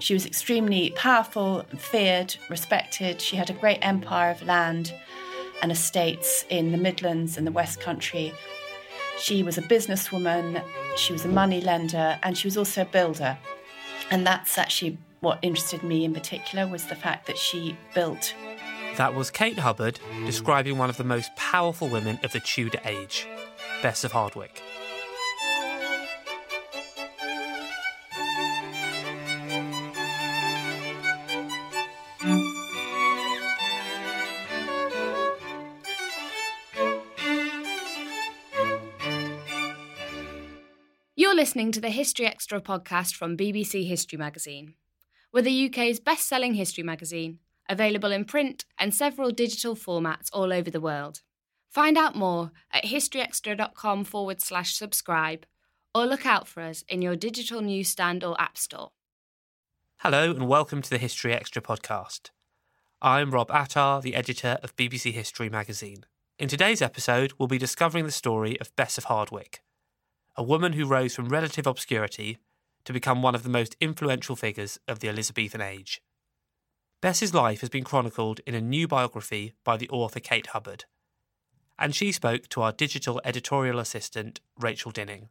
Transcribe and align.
She 0.00 0.14
was 0.14 0.26
extremely 0.26 0.90
powerful, 0.96 1.64
feared, 1.76 2.34
respected. 2.48 3.20
She 3.20 3.36
had 3.36 3.50
a 3.50 3.52
great 3.52 3.78
empire 3.82 4.30
of 4.30 4.42
land 4.42 4.94
and 5.62 5.70
estates 5.70 6.44
in 6.48 6.72
the 6.72 6.78
Midlands 6.78 7.36
and 7.36 7.46
the 7.46 7.52
West 7.52 7.80
Country. 7.80 8.32
She 9.18 9.42
was 9.42 9.58
a 9.58 9.62
businesswoman, 9.62 10.64
she 10.96 11.12
was 11.12 11.26
a 11.26 11.28
money 11.28 11.60
lender, 11.60 12.18
and 12.22 12.36
she 12.36 12.46
was 12.46 12.56
also 12.56 12.82
a 12.82 12.86
builder. 12.86 13.38
And 14.10 14.26
that's 14.26 14.56
actually 14.56 14.96
what 15.20 15.38
interested 15.42 15.82
me 15.82 16.06
in 16.06 16.14
particular 16.14 16.66
was 16.66 16.86
the 16.86 16.96
fact 16.96 17.26
that 17.26 17.36
she 17.36 17.76
built. 17.94 18.34
That 18.96 19.14
was 19.14 19.30
Kate 19.30 19.58
Hubbard 19.58 20.00
describing 20.24 20.78
one 20.78 20.88
of 20.88 20.96
the 20.96 21.04
most 21.04 21.34
powerful 21.36 21.88
women 21.88 22.18
of 22.24 22.32
the 22.32 22.40
Tudor 22.40 22.80
age, 22.86 23.28
Bess 23.82 24.02
of 24.02 24.12
Hardwick. 24.12 24.62
Listening 41.50 41.72
to 41.72 41.80
the 41.80 41.90
History 41.90 42.26
Extra 42.26 42.60
podcast 42.60 43.16
from 43.16 43.36
BBC 43.36 43.84
History 43.84 44.16
Magazine. 44.16 44.74
We're 45.32 45.42
the 45.42 45.66
UK's 45.66 45.98
best 45.98 46.28
selling 46.28 46.54
history 46.54 46.84
magazine, 46.84 47.40
available 47.68 48.12
in 48.12 48.24
print 48.24 48.64
and 48.78 48.94
several 48.94 49.32
digital 49.32 49.74
formats 49.74 50.28
all 50.32 50.52
over 50.52 50.70
the 50.70 50.80
world. 50.80 51.22
Find 51.68 51.98
out 51.98 52.14
more 52.14 52.52
at 52.70 52.84
historyextra.com 52.84 54.04
forward 54.04 54.40
slash 54.40 54.74
subscribe 54.74 55.44
or 55.92 56.06
look 56.06 56.24
out 56.24 56.46
for 56.46 56.62
us 56.62 56.84
in 56.86 57.02
your 57.02 57.16
digital 57.16 57.60
newsstand 57.60 58.22
or 58.22 58.40
app 58.40 58.56
store. 58.56 58.92
Hello 60.02 60.30
and 60.30 60.46
welcome 60.46 60.80
to 60.82 60.90
the 60.90 60.98
History 60.98 61.32
Extra 61.32 61.60
podcast. 61.60 62.30
I'm 63.02 63.32
Rob 63.32 63.50
Attar, 63.50 64.02
the 64.02 64.14
editor 64.14 64.58
of 64.62 64.76
BBC 64.76 65.10
History 65.10 65.48
magazine. 65.48 66.04
In 66.38 66.46
today's 66.46 66.80
episode, 66.80 67.32
we'll 67.38 67.48
be 67.48 67.58
discovering 67.58 68.04
the 68.04 68.12
story 68.12 68.56
of 68.60 68.76
Bess 68.76 68.98
of 68.98 69.04
Hardwick, 69.06 69.64
a 70.36 70.42
woman 70.42 70.72
who 70.74 70.86
rose 70.86 71.14
from 71.14 71.28
relative 71.28 71.66
obscurity 71.66 72.38
to 72.84 72.92
become 72.92 73.22
one 73.22 73.34
of 73.34 73.42
the 73.42 73.48
most 73.48 73.76
influential 73.80 74.36
figures 74.36 74.78
of 74.88 75.00
the 75.00 75.08
Elizabethan 75.08 75.60
age. 75.60 76.00
Bess's 77.00 77.34
life 77.34 77.60
has 77.60 77.70
been 77.70 77.84
chronicled 77.84 78.40
in 78.46 78.54
a 78.54 78.60
new 78.60 78.86
biography 78.86 79.54
by 79.64 79.76
the 79.76 79.88
author 79.88 80.20
Kate 80.20 80.48
Hubbard, 80.48 80.84
and 81.78 81.94
she 81.94 82.12
spoke 82.12 82.48
to 82.48 82.62
our 82.62 82.72
digital 82.72 83.20
editorial 83.24 83.78
assistant, 83.78 84.40
Rachel 84.58 84.90
Dinning. 84.90 85.30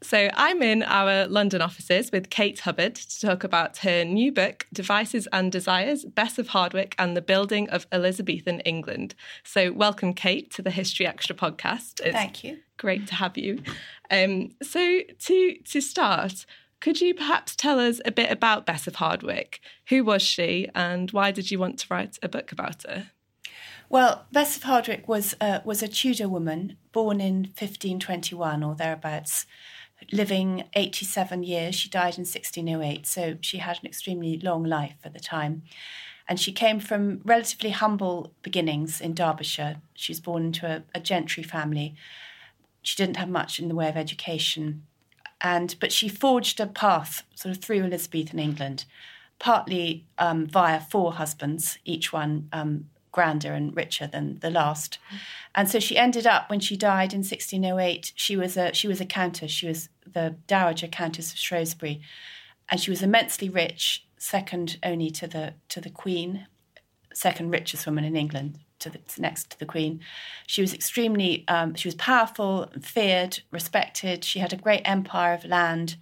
So, 0.00 0.30
I'm 0.34 0.62
in 0.62 0.84
our 0.84 1.26
London 1.26 1.60
offices 1.60 2.12
with 2.12 2.30
Kate 2.30 2.60
Hubbard 2.60 2.94
to 2.94 3.20
talk 3.20 3.42
about 3.42 3.78
her 3.78 4.04
new 4.04 4.30
book, 4.30 4.66
Devices 4.72 5.26
and 5.32 5.50
Desires 5.50 6.04
Bess 6.04 6.38
of 6.38 6.48
Hardwick 6.48 6.94
and 6.98 7.16
the 7.16 7.20
Building 7.20 7.68
of 7.70 7.86
Elizabethan 7.90 8.60
England. 8.60 9.16
So, 9.42 9.72
welcome, 9.72 10.14
Kate, 10.14 10.52
to 10.52 10.62
the 10.62 10.70
History 10.70 11.04
Extra 11.04 11.34
podcast. 11.34 12.00
It's 12.00 12.12
Thank 12.12 12.44
you. 12.44 12.58
Great 12.76 13.08
to 13.08 13.16
have 13.16 13.36
you. 13.36 13.60
Um, 14.08 14.50
so, 14.62 15.00
to, 15.18 15.58
to 15.58 15.80
start, 15.80 16.46
could 16.80 17.00
you 17.00 17.12
perhaps 17.12 17.56
tell 17.56 17.80
us 17.80 18.00
a 18.04 18.12
bit 18.12 18.30
about 18.30 18.66
Bess 18.66 18.86
of 18.86 18.96
Hardwick? 18.96 19.60
Who 19.88 20.04
was 20.04 20.22
she, 20.22 20.68
and 20.76 21.10
why 21.10 21.32
did 21.32 21.50
you 21.50 21.58
want 21.58 21.80
to 21.80 21.86
write 21.90 22.18
a 22.22 22.28
book 22.28 22.52
about 22.52 22.84
her? 22.88 23.10
Well, 23.88 24.26
Bess 24.30 24.56
of 24.56 24.62
Hardwick 24.62 25.08
was 25.08 25.34
uh, 25.40 25.60
was 25.64 25.82
a 25.82 25.88
Tudor 25.88 26.28
woman 26.28 26.76
born 26.92 27.20
in 27.20 27.44
1521 27.58 28.62
or 28.62 28.74
thereabouts, 28.74 29.46
living 30.12 30.64
87 30.74 31.42
years. 31.42 31.74
She 31.74 31.88
died 31.88 32.16
in 32.16 32.24
1608, 32.24 33.06
so 33.06 33.36
she 33.40 33.58
had 33.58 33.78
an 33.80 33.86
extremely 33.86 34.38
long 34.38 34.64
life 34.64 34.96
at 35.04 35.12
the 35.12 35.20
time. 35.20 35.62
And 36.28 36.38
she 36.38 36.52
came 36.52 36.78
from 36.78 37.20
relatively 37.24 37.70
humble 37.70 38.32
beginnings 38.42 39.00
in 39.00 39.14
Derbyshire. 39.14 39.76
She 39.94 40.12
was 40.12 40.20
born 40.20 40.44
into 40.46 40.66
a, 40.66 40.82
a 40.94 41.00
gentry 41.00 41.42
family. 41.42 41.94
She 42.82 42.96
didn't 42.96 43.16
have 43.16 43.28
much 43.28 43.58
in 43.58 43.68
the 43.68 43.74
way 43.74 43.88
of 43.88 43.96
education, 43.96 44.84
and 45.40 45.74
but 45.80 45.92
she 45.92 46.08
forged 46.08 46.60
a 46.60 46.66
path 46.66 47.22
sort 47.34 47.54
of 47.54 47.62
through 47.62 47.84
Elizabethan 47.84 48.38
England, 48.38 48.84
partly 49.38 50.06
um, 50.18 50.46
via 50.46 50.80
four 50.80 51.14
husbands, 51.14 51.78
each 51.84 52.12
one 52.12 52.48
um, 52.52 52.86
grander 53.18 53.52
and 53.52 53.74
richer 53.74 54.06
than 54.06 54.38
the 54.42 54.50
last. 54.50 55.00
And 55.52 55.68
so 55.68 55.80
she 55.80 55.98
ended 55.98 56.24
up 56.24 56.48
when 56.48 56.60
she 56.60 56.76
died 56.76 57.12
in 57.12 57.18
1608. 57.18 58.12
She 58.14 58.36
was 58.36 58.56
a 58.56 58.72
she 58.72 58.86
was 58.86 59.00
a 59.00 59.04
countess. 59.04 59.50
She 59.50 59.66
was 59.66 59.88
the 60.06 60.36
dowager 60.46 60.86
countess 60.86 61.32
of 61.32 61.38
Shrewsbury, 61.38 62.00
and 62.68 62.80
she 62.80 62.90
was 62.90 63.02
immensely 63.02 63.48
rich, 63.48 64.06
second 64.18 64.78
only 64.84 65.10
to 65.10 65.26
the 65.26 65.54
to 65.70 65.80
the 65.80 65.90
Queen, 65.90 66.46
second 67.12 67.50
richest 67.50 67.86
woman 67.86 68.04
in 68.04 68.14
England, 68.14 68.60
to 68.78 68.88
the, 68.88 69.00
next 69.18 69.50
to 69.50 69.58
the 69.58 69.66
Queen. 69.66 69.98
She 70.46 70.60
was 70.60 70.72
extremely, 70.72 71.44
um, 71.48 71.74
she 71.74 71.88
was 71.88 71.96
powerful, 71.96 72.70
feared, 72.80 73.40
respected. 73.50 74.22
She 74.22 74.38
had 74.38 74.52
a 74.52 74.56
great 74.56 74.82
empire 74.84 75.34
of 75.34 75.44
land 75.44 75.96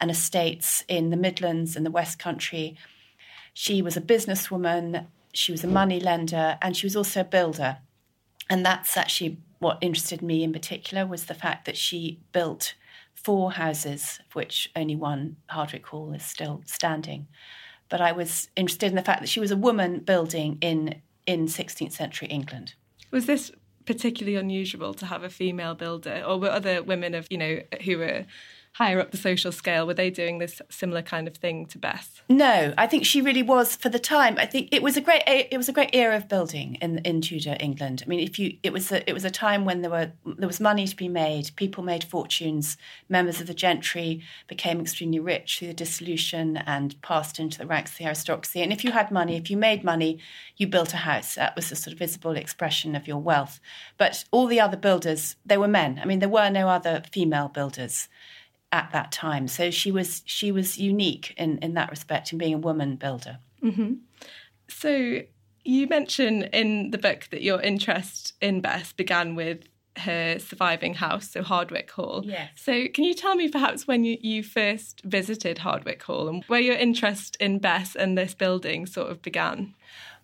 and 0.00 0.08
estates 0.08 0.84
in 0.86 1.10
the 1.10 1.16
Midlands 1.16 1.74
and 1.74 1.84
the 1.84 1.90
West 1.90 2.20
Country. 2.20 2.76
She 3.54 3.82
was 3.82 3.96
a 3.96 4.00
businesswoman. 4.00 5.06
She 5.34 5.52
was 5.52 5.64
a 5.64 5.68
money 5.68 6.00
lender, 6.00 6.58
and 6.62 6.76
she 6.76 6.86
was 6.86 6.96
also 6.96 7.20
a 7.20 7.24
builder. 7.24 7.78
And 8.48 8.64
that's 8.64 8.96
actually 8.96 9.38
what 9.58 9.78
interested 9.80 10.22
me 10.22 10.44
in 10.44 10.52
particular 10.52 11.06
was 11.06 11.24
the 11.24 11.34
fact 11.34 11.64
that 11.64 11.76
she 11.76 12.20
built 12.32 12.74
four 13.14 13.52
houses, 13.52 14.20
of 14.26 14.34
which 14.34 14.70
only 14.76 14.96
one, 14.96 15.36
Hardwick 15.48 15.86
Hall, 15.86 16.12
is 16.12 16.22
still 16.22 16.62
standing. 16.66 17.26
But 17.88 18.00
I 18.00 18.12
was 18.12 18.48
interested 18.56 18.86
in 18.86 18.96
the 18.96 19.02
fact 19.02 19.20
that 19.20 19.28
she 19.28 19.40
was 19.40 19.50
a 19.50 19.56
woman 19.56 20.00
building 20.00 20.58
in 20.60 21.00
in 21.26 21.46
16th 21.46 21.92
century 21.92 22.28
England. 22.28 22.74
Was 23.10 23.24
this 23.24 23.50
particularly 23.86 24.36
unusual 24.36 24.92
to 24.94 25.06
have 25.06 25.22
a 25.22 25.30
female 25.30 25.74
builder, 25.74 26.22
or 26.26 26.38
were 26.38 26.50
other 26.50 26.82
women 26.82 27.14
of 27.14 27.26
you 27.30 27.38
know 27.38 27.60
who 27.84 27.98
were 27.98 28.26
higher 28.74 28.98
up 28.98 29.12
the 29.12 29.16
social 29.16 29.52
scale, 29.52 29.86
were 29.86 29.94
they 29.94 30.10
doing 30.10 30.38
this 30.38 30.60
similar 30.68 31.00
kind 31.00 31.28
of 31.28 31.36
thing 31.36 31.64
to 31.64 31.78
Bess? 31.78 32.22
No, 32.28 32.74
I 32.76 32.88
think 32.88 33.06
she 33.06 33.22
really 33.22 33.42
was 33.42 33.76
for 33.76 33.88
the 33.88 34.00
time. 34.00 34.36
I 34.36 34.46
think 34.46 34.68
it 34.72 34.82
was 34.82 34.96
a 34.96 35.00
great 35.00 35.22
it 35.26 35.56
was 35.56 35.68
a 35.68 35.72
great 35.72 35.94
era 35.94 36.16
of 36.16 36.28
building 36.28 36.74
in 36.82 36.98
in 36.98 37.20
Tudor 37.20 37.56
England. 37.60 38.02
I 38.04 38.08
mean, 38.08 38.18
if 38.18 38.36
you 38.38 38.58
it 38.64 38.72
was 38.72 38.90
a, 38.90 39.08
it 39.08 39.12
was 39.12 39.24
a 39.24 39.30
time 39.30 39.64
when 39.64 39.82
there 39.82 39.92
were 39.92 40.10
there 40.26 40.48
was 40.48 40.60
money 40.60 40.88
to 40.88 40.96
be 40.96 41.08
made, 41.08 41.52
people 41.54 41.84
made 41.84 42.02
fortunes, 42.02 42.76
members 43.08 43.40
of 43.40 43.46
the 43.46 43.54
gentry 43.54 44.22
became 44.48 44.80
extremely 44.80 45.20
rich 45.20 45.58
through 45.58 45.68
the 45.68 45.74
dissolution 45.74 46.56
and 46.56 47.00
passed 47.00 47.38
into 47.38 47.58
the 47.58 47.66
ranks 47.66 47.92
of 47.92 47.98
the 47.98 48.06
aristocracy. 48.06 48.60
And 48.60 48.72
if 48.72 48.82
you 48.82 48.90
had 48.90 49.12
money, 49.12 49.36
if 49.36 49.50
you 49.50 49.56
made 49.56 49.84
money, 49.84 50.18
you 50.56 50.66
built 50.66 50.92
a 50.94 50.98
house. 50.98 51.36
That 51.36 51.54
was 51.54 51.70
a 51.70 51.76
sort 51.76 51.92
of 51.92 51.98
visible 52.00 52.32
expression 52.32 52.96
of 52.96 53.06
your 53.06 53.18
wealth. 53.18 53.60
But 53.98 54.24
all 54.32 54.48
the 54.48 54.60
other 54.60 54.76
builders, 54.76 55.36
they 55.46 55.58
were 55.58 55.68
men. 55.68 56.00
I 56.02 56.06
mean, 56.06 56.18
there 56.18 56.28
were 56.28 56.50
no 56.50 56.68
other 56.68 57.04
female 57.12 57.48
builders 57.48 58.08
at 58.74 58.90
that 58.90 59.12
time. 59.12 59.46
So 59.46 59.70
she 59.70 59.92
was 59.92 60.22
she 60.26 60.50
was 60.50 60.78
unique 60.78 61.32
in 61.38 61.58
in 61.58 61.74
that 61.74 61.90
respect 61.90 62.32
in 62.32 62.38
being 62.38 62.54
a 62.54 62.58
woman 62.58 62.96
builder. 62.96 63.38
Mm-hmm. 63.62 63.94
So 64.68 65.20
you 65.64 65.86
mention 65.86 66.42
in 66.42 66.90
the 66.90 66.98
book 66.98 67.28
that 67.30 67.40
your 67.40 67.62
interest 67.62 68.34
in 68.40 68.60
Bess 68.60 68.92
began 68.92 69.36
with 69.36 69.68
her 69.98 70.40
surviving 70.40 70.94
house, 70.94 71.30
so 71.30 71.42
Hardwick 71.44 71.92
Hall. 71.92 72.22
Yes. 72.24 72.50
So 72.56 72.88
can 72.88 73.04
you 73.04 73.14
tell 73.14 73.36
me 73.36 73.48
perhaps 73.48 73.86
when 73.86 74.02
you, 74.04 74.18
you 74.20 74.42
first 74.42 75.02
visited 75.04 75.58
Hardwick 75.58 76.02
Hall 76.02 76.28
and 76.28 76.42
where 76.48 76.60
your 76.60 76.74
interest 76.74 77.36
in 77.38 77.60
Bess 77.60 77.94
and 77.94 78.18
this 78.18 78.34
building 78.34 78.86
sort 78.86 79.10
of 79.10 79.22
began? 79.22 79.72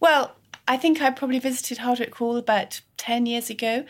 Well, 0.01 0.35
I 0.67 0.77
think 0.77 1.01
I 1.01 1.11
probably 1.11 1.39
visited 1.39 1.79
Hardwick 1.79 2.17
Hall 2.17 2.37
about 2.37 2.81
10 2.97 3.27
years 3.27 3.49
ago 3.49 3.85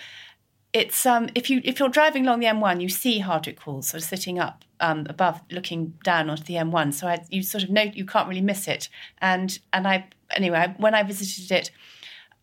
it's 0.72 1.04
um, 1.04 1.28
if 1.34 1.50
you 1.50 1.60
if 1.64 1.80
you're 1.80 1.88
driving 1.88 2.26
along 2.26 2.40
the 2.40 2.46
M1, 2.46 2.80
you 2.80 2.88
see 2.88 3.18
Hardwick 3.18 3.60
Hall 3.60 3.82
sort 3.82 4.02
of 4.02 4.08
sitting 4.08 4.38
up 4.38 4.64
um, 4.78 5.06
above, 5.08 5.40
looking 5.50 5.94
down 6.04 6.30
onto 6.30 6.44
the 6.44 6.54
M1. 6.54 6.94
So 6.94 7.08
I, 7.08 7.24
you 7.28 7.42
sort 7.42 7.64
of 7.64 7.70
know 7.70 7.82
you 7.82 8.04
can't 8.04 8.28
really 8.28 8.40
miss 8.40 8.68
it. 8.68 8.88
And 9.18 9.58
and 9.72 9.88
I 9.88 10.06
anyway, 10.30 10.74
when 10.78 10.94
I 10.94 11.02
visited 11.02 11.50
it, 11.50 11.70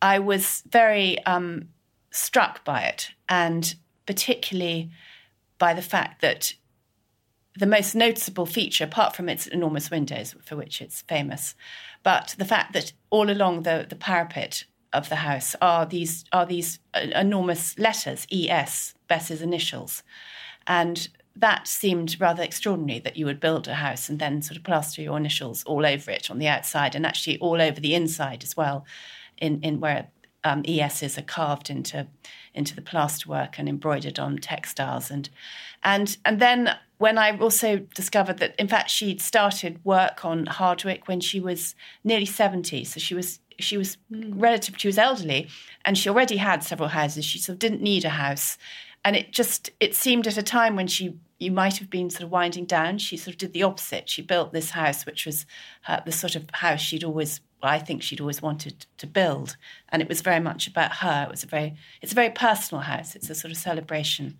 I 0.01 0.19
was 0.19 0.63
very 0.69 1.23
um, 1.25 1.69
struck 2.11 2.65
by 2.65 2.81
it, 2.83 3.11
and 3.29 3.75
particularly 4.05 4.91
by 5.57 5.73
the 5.73 5.81
fact 5.81 6.21
that 6.21 6.53
the 7.57 7.65
most 7.65 7.95
noticeable 7.95 8.45
feature, 8.45 8.83
apart 8.83 9.15
from 9.15 9.29
its 9.29 9.47
enormous 9.47 9.89
windows, 9.89 10.35
for 10.43 10.55
which 10.55 10.81
it's 10.81 11.01
famous, 11.03 11.55
but 12.03 12.35
the 12.37 12.45
fact 12.45 12.73
that 12.73 12.93
all 13.09 13.31
along 13.31 13.63
the, 13.63 13.85
the 13.89 13.95
parapet 13.95 14.65
of 14.97 15.09
the 15.09 15.17
house 15.17 15.55
are 15.61 15.85
these 15.85 16.25
are 16.31 16.45
these 16.45 16.79
enormous 16.95 17.77
letters 17.77 18.27
ES 18.31 18.95
Bess's 19.07 19.41
initials, 19.41 20.03
and 20.65 21.07
that 21.35 21.67
seemed 21.67 22.19
rather 22.19 22.41
extraordinary 22.41 22.99
that 22.99 23.15
you 23.15 23.25
would 23.25 23.39
build 23.39 23.67
a 23.67 23.75
house 23.75 24.09
and 24.09 24.19
then 24.19 24.41
sort 24.41 24.57
of 24.57 24.63
plaster 24.63 25.01
your 25.01 25.17
initials 25.17 25.63
all 25.65 25.85
over 25.85 26.09
it 26.09 26.31
on 26.31 26.39
the 26.39 26.47
outside 26.47 26.95
and 26.95 27.05
actually 27.05 27.37
all 27.39 27.61
over 27.61 27.79
the 27.79 27.93
inside 27.93 28.43
as 28.43 28.57
well, 28.57 28.85
in 29.37 29.61
in 29.61 29.79
where 29.79 30.07
um, 30.43 30.63
ESs 30.67 31.17
are 31.17 31.23
carved 31.23 31.69
into 31.69 32.07
into 32.53 32.75
the 32.75 32.81
plasterwork 32.81 33.55
and 33.57 33.69
embroidered 33.69 34.19
on 34.19 34.37
textiles. 34.37 35.11
And 35.11 35.29
and 35.83 36.17
and 36.25 36.39
then 36.39 36.75
when 36.97 37.17
I 37.17 37.37
also 37.37 37.77
discovered 37.93 38.39
that 38.39 38.55
in 38.57 38.67
fact 38.67 38.89
she'd 38.89 39.21
started 39.21 39.83
work 39.83 40.25
on 40.25 40.47
Hardwick 40.47 41.07
when 41.07 41.19
she 41.19 41.39
was 41.39 41.75
nearly 42.03 42.25
seventy, 42.25 42.83
so 42.83 42.99
she 42.99 43.13
was 43.13 43.39
she 43.59 43.77
was 43.77 43.97
mm. 44.11 44.33
relative 44.35 44.75
she 44.77 44.87
was 44.87 44.97
elderly 44.97 45.49
and 45.85 45.97
she 45.97 46.09
already 46.09 46.37
had 46.37 46.63
several 46.63 46.89
houses. 46.89 47.25
She 47.25 47.39
sort 47.39 47.55
of 47.55 47.59
didn't 47.59 47.81
need 47.81 48.05
a 48.05 48.09
house. 48.09 48.57
And 49.03 49.15
it 49.15 49.31
just 49.31 49.71
it 49.79 49.95
seemed 49.95 50.27
at 50.27 50.37
a 50.37 50.43
time 50.43 50.75
when 50.75 50.87
she 50.87 51.17
you 51.39 51.51
might 51.51 51.77
have 51.77 51.89
been 51.89 52.09
sort 52.09 52.23
of 52.23 52.31
winding 52.31 52.65
down 52.65 52.97
she 52.97 53.15
sort 53.15 53.33
of 53.33 53.37
did 53.37 53.53
the 53.53 53.63
opposite. 53.63 54.09
She 54.09 54.21
built 54.21 54.53
this 54.53 54.71
house 54.71 55.05
which 55.05 55.25
was 55.25 55.45
uh, 55.87 56.01
the 56.05 56.11
sort 56.11 56.35
of 56.35 56.49
house 56.51 56.81
she'd 56.81 57.03
always 57.03 57.41
I 57.63 57.79
think 57.79 58.03
she'd 58.03 58.21
always 58.21 58.41
wanted 58.41 58.85
to 58.97 59.07
build. 59.07 59.57
And 59.89 60.01
it 60.01 60.07
was 60.07 60.21
very 60.21 60.39
much 60.39 60.67
about 60.67 60.97
her. 60.97 61.23
It 61.27 61.31
was 61.31 61.43
a 61.43 61.47
very 61.47 61.75
it's 62.01 62.11
a 62.11 62.15
very 62.15 62.29
personal 62.29 62.81
house. 62.83 63.15
It's 63.15 63.29
a 63.29 63.35
sort 63.35 63.51
of 63.51 63.57
celebration 63.57 64.37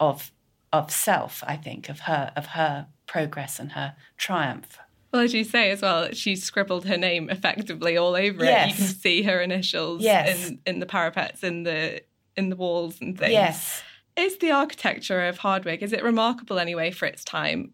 of 0.00 0.32
of 0.72 0.90
self 0.90 1.42
I 1.46 1.56
think 1.56 1.88
of 1.88 2.00
her 2.00 2.32
of 2.36 2.46
her 2.46 2.86
progress 3.06 3.58
and 3.58 3.72
her 3.72 3.94
triumph 4.16 4.78
well, 5.12 5.22
as 5.22 5.34
you 5.34 5.44
say 5.44 5.70
as 5.70 5.82
well, 5.82 6.10
she 6.12 6.36
scribbled 6.36 6.86
her 6.86 6.96
name 6.96 7.28
effectively 7.28 7.96
all 7.96 8.16
over 8.16 8.44
yes. 8.44 8.66
it. 8.66 8.70
You 8.70 8.76
can 8.76 8.94
see 8.94 9.22
her 9.22 9.40
initials 9.40 10.02
yes. 10.02 10.48
in, 10.48 10.58
in 10.66 10.78
the 10.78 10.86
parapets, 10.86 11.42
in 11.42 11.64
the 11.64 12.02
in 12.34 12.48
the 12.48 12.56
walls 12.56 13.00
and 13.00 13.18
things. 13.18 13.32
Yes. 13.32 13.82
Is 14.16 14.38
the 14.38 14.50
architecture 14.50 15.26
of 15.26 15.38
Hardwick, 15.38 15.82
is 15.82 15.92
it 15.92 16.02
remarkable 16.02 16.58
anyway 16.58 16.90
for 16.90 17.06
its 17.06 17.24
time? 17.24 17.72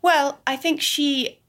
Well, 0.00 0.40
I 0.46 0.56
think 0.56 0.80
she 0.80 1.40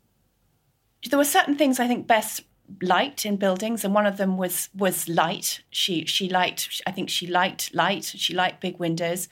there 1.09 1.17
were 1.17 1.25
certain 1.25 1.55
things 1.55 1.79
I 1.79 1.87
think 1.87 2.07
Bess 2.07 2.41
liked 2.81 3.25
in 3.25 3.35
buildings 3.35 3.83
and 3.83 3.93
one 3.93 4.05
of 4.05 4.17
them 4.17 4.37
was 4.37 4.69
was 4.75 5.09
light. 5.09 5.61
She 5.71 6.05
she 6.05 6.29
liked 6.29 6.81
I 6.85 6.91
think 6.91 7.09
she 7.09 7.25
liked 7.25 7.73
light, 7.73 8.05
she 8.05 8.33
liked 8.33 8.61
big 8.61 8.77
windows 8.77 9.27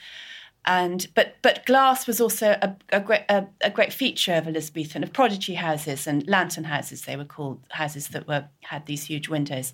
and 0.66 1.08
but 1.16 1.38
but 1.42 1.66
glass 1.66 2.06
was 2.06 2.22
also 2.22 2.56
a, 2.62 2.76
a 2.92 3.00
great 3.00 3.24
a, 3.30 3.48
a, 3.62 3.70
great 3.70 3.92
feature 3.92 4.34
of 4.34 4.48
Elizabethan 4.48 5.04
of 5.04 5.12
prodigy 5.12 5.56
houses 5.56 6.06
and 6.06 6.28
lantern 6.28 6.66
houses 6.66 7.02
they 7.02 7.16
were 7.16 7.26
called 7.26 7.60
houses 7.72 8.10
that 8.10 8.28
were 8.28 8.46
had 8.62 8.86
these 8.86 9.06
huge 9.06 9.28
windows, 9.28 9.74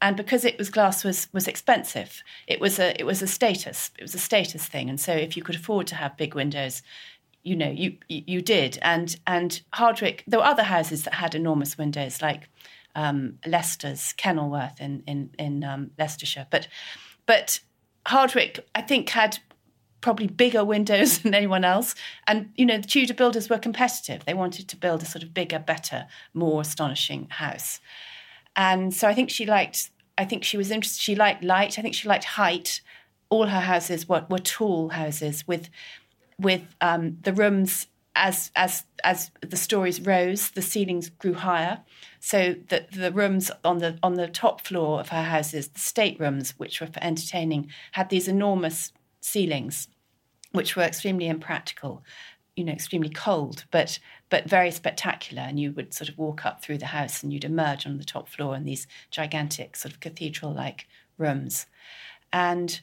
and 0.00 0.16
because 0.16 0.44
it 0.44 0.56
was 0.56 0.70
glass 0.70 1.02
was 1.02 1.28
was 1.32 1.48
expensive 1.48 2.22
it 2.46 2.60
was 2.60 2.78
a 2.78 2.98
it 3.00 3.04
was 3.04 3.20
a 3.20 3.26
status 3.26 3.90
it 3.98 4.02
was 4.02 4.14
a 4.14 4.18
status 4.18 4.66
thing. 4.66 4.88
And 4.88 5.00
so 5.00 5.12
if 5.12 5.36
you 5.36 5.42
could 5.42 5.56
afford 5.56 5.86
to 5.88 5.96
have 5.96 6.16
big 6.16 6.34
windows, 6.34 6.82
you 7.42 7.56
know 7.56 7.70
you 7.70 7.96
you 8.08 8.40
did. 8.40 8.78
And 8.82 9.16
and 9.26 9.60
Hardwick 9.72 10.22
there 10.26 10.38
were 10.38 10.46
other 10.46 10.62
houses 10.62 11.02
that 11.04 11.14
had 11.14 11.34
enormous 11.34 11.76
windows 11.76 12.22
like 12.22 12.48
um, 12.94 13.38
Leicester's 13.44 14.12
Kenilworth 14.12 14.80
in 14.80 15.02
in 15.06 15.30
in 15.38 15.64
um, 15.64 15.90
Leicestershire. 15.98 16.46
But 16.50 16.68
but 17.26 17.60
Hardwick 18.06 18.66
I 18.74 18.82
think 18.82 19.08
had 19.10 19.38
probably 20.00 20.26
bigger 20.26 20.64
windows 20.64 21.18
than 21.22 21.34
anyone 21.34 21.64
else. 21.64 21.94
And, 22.26 22.50
you 22.56 22.66
know, 22.66 22.78
the 22.78 22.86
Tudor 22.86 23.14
builders 23.14 23.48
were 23.48 23.58
competitive. 23.58 24.24
They 24.24 24.34
wanted 24.34 24.68
to 24.68 24.76
build 24.76 25.02
a 25.02 25.06
sort 25.06 25.22
of 25.22 25.34
bigger, 25.34 25.58
better, 25.58 26.06
more 26.34 26.60
astonishing 26.60 27.28
house. 27.30 27.80
And 28.56 28.92
so 28.94 29.08
I 29.08 29.14
think 29.14 29.30
she 29.30 29.46
liked, 29.46 29.90
I 30.16 30.24
think 30.24 30.44
she 30.44 30.56
was 30.56 30.70
interested, 30.70 31.00
she 31.00 31.14
liked 31.14 31.44
light, 31.44 31.78
I 31.78 31.82
think 31.82 31.94
she 31.94 32.08
liked 32.08 32.24
height. 32.24 32.80
All 33.30 33.46
her 33.46 33.60
houses 33.60 34.08
were, 34.08 34.26
were 34.28 34.38
tall 34.38 34.90
houses 34.90 35.46
with, 35.46 35.68
with 36.40 36.62
um, 36.80 37.18
the 37.22 37.32
rooms 37.32 37.86
as 38.18 38.50
as 38.56 38.84
as 39.04 39.30
the 39.40 39.56
stories 39.56 40.00
rose, 40.00 40.50
the 40.50 40.60
ceilings 40.60 41.08
grew 41.08 41.34
higher, 41.34 41.80
so 42.18 42.56
that 42.68 42.90
the 42.90 43.12
rooms 43.12 43.50
on 43.64 43.78
the 43.78 43.96
on 44.02 44.14
the 44.14 44.26
top 44.26 44.60
floor 44.60 45.00
of 45.00 45.10
her 45.10 45.22
houses, 45.22 45.68
the 45.68 45.78
staterooms, 45.78 46.54
which 46.58 46.80
were 46.80 46.88
for 46.88 47.02
entertaining, 47.02 47.70
had 47.92 48.10
these 48.10 48.26
enormous 48.26 48.92
ceilings, 49.20 49.88
which 50.52 50.76
were 50.76 50.82
extremely 50.82 51.28
impractical, 51.28 52.02
you 52.56 52.64
know, 52.64 52.72
extremely 52.72 53.10
cold, 53.10 53.64
but 53.70 53.98
but 54.30 54.48
very 54.48 54.70
spectacular. 54.70 55.42
And 55.42 55.58
you 55.58 55.72
would 55.72 55.94
sort 55.94 56.08
of 56.08 56.18
walk 56.18 56.44
up 56.44 56.62
through 56.62 56.78
the 56.78 56.86
house 56.86 57.22
and 57.22 57.32
you'd 57.32 57.44
emerge 57.44 57.86
on 57.86 57.98
the 57.98 58.04
top 58.04 58.28
floor 58.28 58.54
in 58.56 58.64
these 58.64 58.86
gigantic 59.10 59.76
sort 59.76 59.94
of 59.94 60.00
cathedral-like 60.00 60.86
rooms. 61.16 61.66
And 62.32 62.80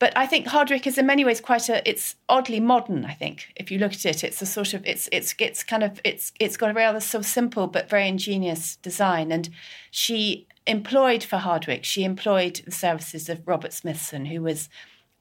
but 0.00 0.16
I 0.16 0.26
think 0.26 0.46
Hardwick 0.46 0.86
is 0.86 0.96
in 0.96 1.04
many 1.04 1.26
ways 1.26 1.42
quite 1.42 1.68
a 1.68 1.86
it's 1.88 2.16
oddly 2.28 2.58
modern, 2.58 3.04
I 3.04 3.12
think. 3.12 3.52
If 3.56 3.70
you 3.70 3.78
look 3.78 3.92
at 3.92 4.06
it, 4.06 4.24
it's 4.24 4.40
a 4.40 4.46
sort 4.46 4.72
of 4.72 4.84
it's 4.86 5.08
it's 5.12 5.34
it's 5.38 5.62
kind 5.62 5.82
of 5.82 6.00
it's 6.04 6.32
it's 6.40 6.56
got 6.56 6.70
a 6.70 6.74
rather 6.74 7.00
so 7.00 7.20
simple 7.20 7.66
but 7.66 7.90
very 7.90 8.08
ingenious 8.08 8.76
design. 8.76 9.30
And 9.30 9.50
she 9.90 10.46
employed 10.66 11.22
for 11.22 11.36
Hardwick, 11.36 11.84
she 11.84 12.04
employed 12.04 12.62
the 12.64 12.70
services 12.70 13.28
of 13.28 13.46
Robert 13.46 13.74
Smithson, 13.74 14.24
who 14.26 14.40
was 14.40 14.70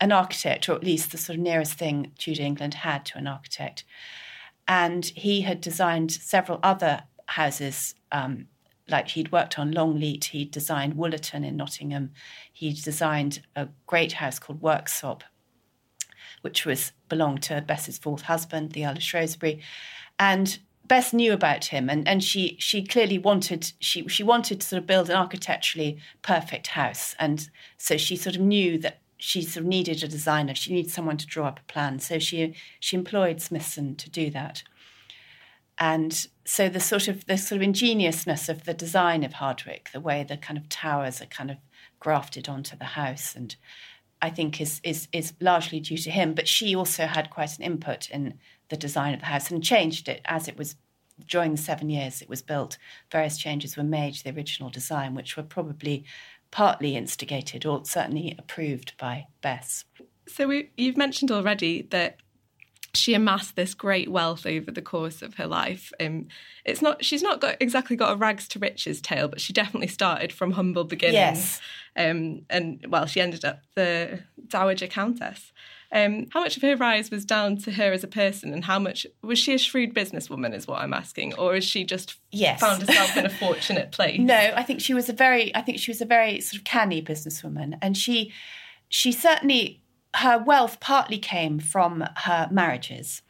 an 0.01 0.12
architect, 0.12 0.70
or 0.70 0.74
at 0.75 0.84
least 0.84 1.12
the 1.12 1.18
sort 1.18 1.38
of 1.38 1.44
nearest 1.44 1.74
thing 1.74 2.12
Tudor 2.18 2.44
England 2.44 2.74
had 2.75 3.06
to 3.06 3.18
an 3.18 3.27
architect. 3.27 3.84
and 4.68 5.06
he 5.15 5.41
had 5.41 5.62
designed 5.62 6.12
several 6.12 6.60
other 6.63 7.03
houses. 7.27 7.96
Um, 8.12 8.48
like 8.88 9.10
he'd 9.10 9.32
worked 9.32 9.60
on 9.60 9.72
Longleat, 9.72 10.25
he'd 10.25 10.51
designed 10.51 10.96
Wollaton 10.96 11.46
in 11.46 11.56
Nottingham, 11.58 12.12
he'd 12.51 12.82
designed 12.84 13.41
a 13.56 13.68
great 13.86 14.13
house 14.13 14.39
called 14.39 14.62
Worksop, 14.62 15.22
which 16.41 16.65
was 16.65 16.91
belonged 17.08 17.44
to 17.44 17.62
Bess's 17.62 18.00
fourth 18.00 18.24
husband, 18.24 18.72
the 18.72 18.86
Earl 18.86 18.94
of 18.98 19.03
Shrewsbury, 19.03 19.62
and 20.18 20.58
Bess 20.88 21.13
knew 21.13 21.34
about 21.34 21.65
him, 21.65 21.88
and, 21.88 22.08
and 22.08 22.24
she 22.24 22.56
she 22.60 22.84
clearly 22.84 23.20
wanted 23.20 23.74
she 23.79 24.08
she 24.08 24.24
wanted 24.24 24.60
to 24.62 24.68
sort 24.68 24.82
of 24.82 24.88
build 24.88 25.10
an 25.12 25.15
architecturally 25.18 26.00
perfect 26.24 26.68
house, 26.68 27.15
and 27.20 27.48
so 27.77 27.96
she 27.96 28.15
sort 28.15 28.36
of 28.36 28.41
knew 28.41 28.79
that 28.79 28.99
she 29.19 29.41
sort 29.41 29.63
of 29.63 29.67
needed 29.67 30.01
a 30.01 30.07
designer. 30.07 30.55
She 30.55 30.73
needed 30.73 30.91
someone 30.91 31.17
to 31.17 31.27
draw 31.27 31.47
up 31.47 31.59
a 31.59 31.71
plan, 31.71 31.99
so 31.99 32.17
she 32.17 32.55
she 32.79 32.97
employed 32.97 33.41
Smithson 33.41 33.95
to 33.97 34.09
do 34.09 34.29
that. 34.31 34.63
And 35.77 36.27
so 36.45 36.67
the 36.69 36.79
sort 36.79 37.07
of 37.07 37.25
the 37.25 37.38
sort 37.38 37.57
of 37.57 37.61
ingeniousness 37.61 38.49
of 38.49 38.63
the 38.63 38.73
design 38.73 39.23
of 39.23 39.33
Hardwick, 39.33 39.89
the 39.93 39.99
way 39.99 40.23
the 40.23 40.38
kind 40.38 40.57
of 40.57 40.69
towers 40.69 41.21
are 41.21 41.27
kind 41.27 41.51
of 41.51 41.57
grafted 41.99 42.49
onto 42.49 42.77
the 42.77 42.85
house, 42.85 43.35
and 43.35 43.55
I 44.21 44.29
think 44.29 44.59
is 44.61 44.79
is 44.83 45.09
is 45.11 45.33
largely 45.41 45.81
due 45.81 45.97
to 45.97 46.11
him. 46.11 46.33
But 46.33 46.47
she 46.47 46.75
also 46.75 47.05
had 47.05 47.29
quite 47.29 47.57
an 47.57 47.63
input 47.65 48.09
in 48.09 48.39
the 48.69 48.77
design 48.77 49.13
of 49.13 49.19
the 49.19 49.27
house 49.27 49.51
and 49.51 49.63
changed 49.63 50.07
it 50.07 50.21
as 50.25 50.47
it 50.47 50.57
was 50.57 50.75
during 51.27 51.51
the 51.51 51.61
seven 51.61 51.89
years 51.89 52.21
it 52.21 52.29
was 52.29 52.41
built. 52.41 52.77
Various 53.11 53.38
changes 53.38 53.75
were 53.75 53.83
made 53.83 54.13
to 54.15 54.23
the 54.23 54.33
original 54.33 54.69
design, 54.69 55.15
which 55.15 55.35
were 55.35 55.43
probably 55.43 56.05
partly 56.51 56.96
instigated 56.96 57.65
or 57.65 57.86
certainly 57.86 58.36
approved 58.38 58.94
by 58.98 59.27
Bess. 59.41 59.86
So 60.27 60.48
we, 60.48 60.70
you've 60.77 60.98
mentioned 60.98 61.32
already 61.32 61.84
that 61.91 62.18
she 62.94 63.13
amassed 63.13 63.56
this 63.56 63.74
great 63.74 64.10
wealth 64.10 64.46
over 64.46 64.72
the 64.72 64.82
course 64.82 65.22
of 65.22 65.36
her 65.36 65.48
life. 65.48 65.91
Um, 66.00 66.27
it's 66.65 66.82
not 66.82 67.03
she's 67.06 67.22
not 67.22 67.39
got 67.39 67.58
exactly 67.60 67.96
got 67.96 68.13
a 68.13 68.15
rags 68.15 68.48
to 68.50 68.60
riches 68.60 69.01
tale, 69.01 69.27
but 69.27 69.41
she 69.41 69.53
definitely 69.53 69.88
started 69.88 70.34
from 70.34 70.51
humble 70.51 70.84
beginnings. 70.84 71.15
Yes. 71.15 71.62
Um, 71.96 72.41
and 72.50 72.84
well, 72.89 73.06
she 73.06 73.22
ended 73.22 73.46
up 73.46 73.62
the 73.75 74.24
Dowager 74.48 74.88
Countess. 74.88 75.51
Um, 75.91 76.27
how 76.31 76.41
much 76.41 76.55
of 76.55 76.62
her 76.62 76.75
rise 76.75 77.10
was 77.10 77.25
down 77.25 77.58
to 77.58 77.72
her 77.72 77.91
as 77.91 78.03
a 78.03 78.08
person, 78.08 78.53
and 78.53 78.63
how 78.63 78.77
much 78.77 79.08
was 79.24 79.39
she 79.39 79.55
a 79.55 79.58
shrewd 79.58 79.93
businesswoman? 79.93 80.53
Is 80.53 80.67
what 80.67 80.81
I'm 80.81 80.93
asking, 80.93 81.34
or 81.36 81.55
is 81.55 81.63
she 81.63 81.84
just 81.84 82.17
yes. 82.31 82.60
found 82.60 82.84
herself 82.84 83.17
in 83.17 83.25
a 83.25 83.29
fortunate 83.29 83.91
place? 83.93 84.19
No, 84.19 84.36
I 84.36 84.62
think 84.63 84.81
she 84.81 84.93
was 84.93 85.10
a 85.10 85.13
very, 85.13 85.55
I 85.55 85.62
think 85.62 85.79
she 85.79 85.89
was 85.89 86.01
a 86.01 86.05
very 86.05 86.41
sort 86.41 86.60
of 86.60 86.63
canny 86.63 87.01
businesswoman, 87.01 87.77
and 87.81 87.98
she, 87.98 88.31
she 88.89 89.12
certainly 89.12 89.81
her 90.15 90.38
wealth 90.38 90.79
partly 90.79 91.17
came 91.17 91.60
from 91.60 92.05
her 92.17 92.48
marriages, 92.51 93.24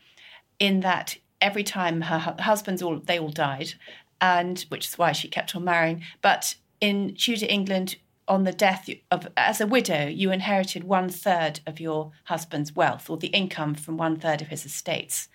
in 0.59 0.81
that 0.81 1.17
every 1.41 1.63
time 1.63 2.01
her 2.01 2.35
husbands 2.39 2.81
all 2.81 2.99
they 2.99 3.19
all 3.19 3.29
died, 3.29 3.73
and 4.19 4.65
which 4.67 4.87
is 4.87 4.97
why 4.97 5.13
she 5.13 5.29
kept 5.29 5.55
on 5.55 5.63
marrying. 5.63 6.03
But 6.21 6.55
in 6.81 7.15
Tudor 7.15 7.47
England, 7.49 7.95
on 8.29 8.43
the 8.43 8.53
death 8.53 8.87
of 9.11 9.27
as 9.35 9.59
a 9.59 9.67
widow, 9.67 10.07
you 10.07 10.31
inherited 10.31 10.83
one 10.83 11.09
third 11.09 11.59
of 11.67 11.79
your 11.79 12.11
husband's 12.25 12.75
wealth 12.75 13.09
or 13.09 13.17
the 13.17 13.27
income 13.27 13.73
from 13.73 13.97
one 13.97 14.17
third 14.17 14.41
of 14.41 14.47
his 14.47 14.65
estates. 14.65 15.27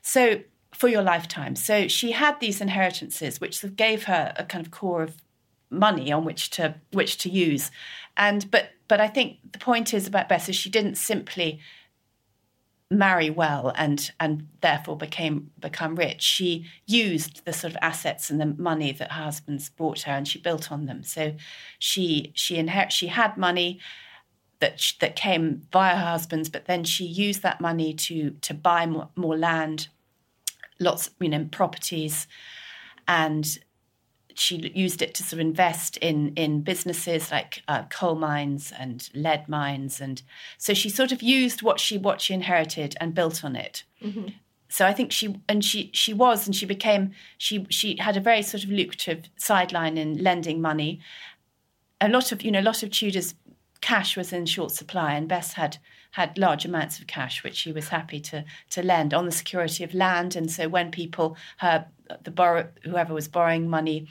So 0.00 0.40
for 0.72 0.88
your 0.88 1.02
lifetime. 1.02 1.54
So 1.54 1.86
she 1.86 2.12
had 2.12 2.40
these 2.40 2.60
inheritances, 2.60 3.40
which 3.40 3.64
gave 3.76 4.04
her 4.04 4.32
a 4.36 4.44
kind 4.44 4.64
of 4.64 4.72
core 4.72 5.02
of 5.02 5.22
money 5.70 6.10
on 6.10 6.24
which 6.24 6.50
to 6.50 6.74
which 6.92 7.18
to 7.18 7.30
use. 7.30 7.70
And 8.16 8.50
but 8.50 8.70
but 8.88 9.00
I 9.00 9.08
think 9.08 9.38
the 9.52 9.58
point 9.58 9.94
is 9.94 10.06
about 10.06 10.28
Bess 10.28 10.48
is 10.48 10.56
she 10.56 10.70
didn't 10.70 10.96
simply 10.96 11.60
marry 12.92 13.30
well 13.30 13.72
and 13.76 14.12
and 14.20 14.48
therefore 14.60 14.96
became 14.96 15.50
become 15.58 15.96
rich. 15.96 16.22
She 16.22 16.66
used 16.86 17.44
the 17.44 17.52
sort 17.52 17.72
of 17.72 17.78
assets 17.82 18.30
and 18.30 18.40
the 18.40 18.46
money 18.46 18.92
that 18.92 19.12
her 19.12 19.24
husband's 19.24 19.70
brought 19.70 20.02
her, 20.02 20.12
and 20.12 20.26
she 20.26 20.38
built 20.38 20.70
on 20.70 20.86
them. 20.86 21.02
So 21.02 21.34
she 21.78 22.32
she 22.34 22.56
inherit 22.56 22.92
she 22.92 23.08
had 23.08 23.36
money 23.36 23.80
that 24.60 24.78
she, 24.78 24.94
that 25.00 25.16
came 25.16 25.62
via 25.72 25.96
her 25.96 26.06
husband's, 26.06 26.48
but 26.48 26.66
then 26.66 26.84
she 26.84 27.04
used 27.04 27.42
that 27.42 27.60
money 27.60 27.92
to 27.94 28.30
to 28.42 28.54
buy 28.54 28.86
more, 28.86 29.08
more 29.16 29.36
land, 29.36 29.88
lots 30.78 31.10
you 31.18 31.28
know 31.28 31.48
properties, 31.50 32.26
and 33.08 33.58
she 34.38 34.56
used 34.74 35.02
it 35.02 35.14
to 35.14 35.22
sort 35.22 35.34
of 35.34 35.40
invest 35.40 35.96
in 35.98 36.32
in 36.34 36.62
businesses 36.62 37.30
like 37.30 37.62
uh, 37.68 37.84
coal 37.84 38.14
mines 38.14 38.72
and 38.78 39.08
lead 39.14 39.48
mines, 39.48 40.00
and 40.00 40.22
so 40.58 40.74
she 40.74 40.88
sort 40.88 41.12
of 41.12 41.22
used 41.22 41.62
what 41.62 41.80
she 41.80 41.98
what 41.98 42.20
she 42.20 42.34
inherited 42.34 42.94
and 43.00 43.14
built 43.14 43.44
on 43.44 43.56
it. 43.56 43.84
Mm-hmm. 44.02 44.28
So 44.68 44.86
I 44.86 44.92
think 44.92 45.12
she 45.12 45.38
and 45.48 45.64
she 45.64 45.90
she 45.92 46.14
was 46.14 46.46
and 46.46 46.56
she 46.56 46.66
became 46.66 47.12
she 47.36 47.66
she 47.68 47.96
had 47.98 48.16
a 48.16 48.20
very 48.20 48.42
sort 48.42 48.64
of 48.64 48.70
lucrative 48.70 49.28
sideline 49.36 49.98
in 49.98 50.22
lending 50.22 50.60
money. 50.60 51.00
A 52.00 52.08
lot 52.08 52.32
of 52.32 52.42
you 52.42 52.50
know 52.50 52.60
a 52.60 52.62
lot 52.62 52.82
of 52.82 52.90
Tudors 52.90 53.34
cash 53.82 54.16
was 54.16 54.32
in 54.32 54.46
short 54.46 54.70
supply, 54.70 55.14
and 55.14 55.28
Bess 55.28 55.52
had 55.52 55.76
had 56.12 56.38
large 56.38 56.64
amounts 56.64 56.98
of 56.98 57.06
cash, 57.06 57.42
which 57.42 57.56
she 57.56 57.72
was 57.72 57.88
happy 57.88 58.20
to 58.20 58.44
to 58.70 58.82
lend 58.82 59.12
on 59.12 59.26
the 59.26 59.32
security 59.32 59.84
of 59.84 59.94
land. 59.94 60.36
And 60.36 60.50
so 60.50 60.68
when 60.68 60.90
people, 60.90 61.36
her 61.58 61.86
the 62.22 62.30
borrow 62.30 62.68
whoever 62.84 63.12
was 63.12 63.28
borrowing 63.28 63.68
money, 63.68 64.08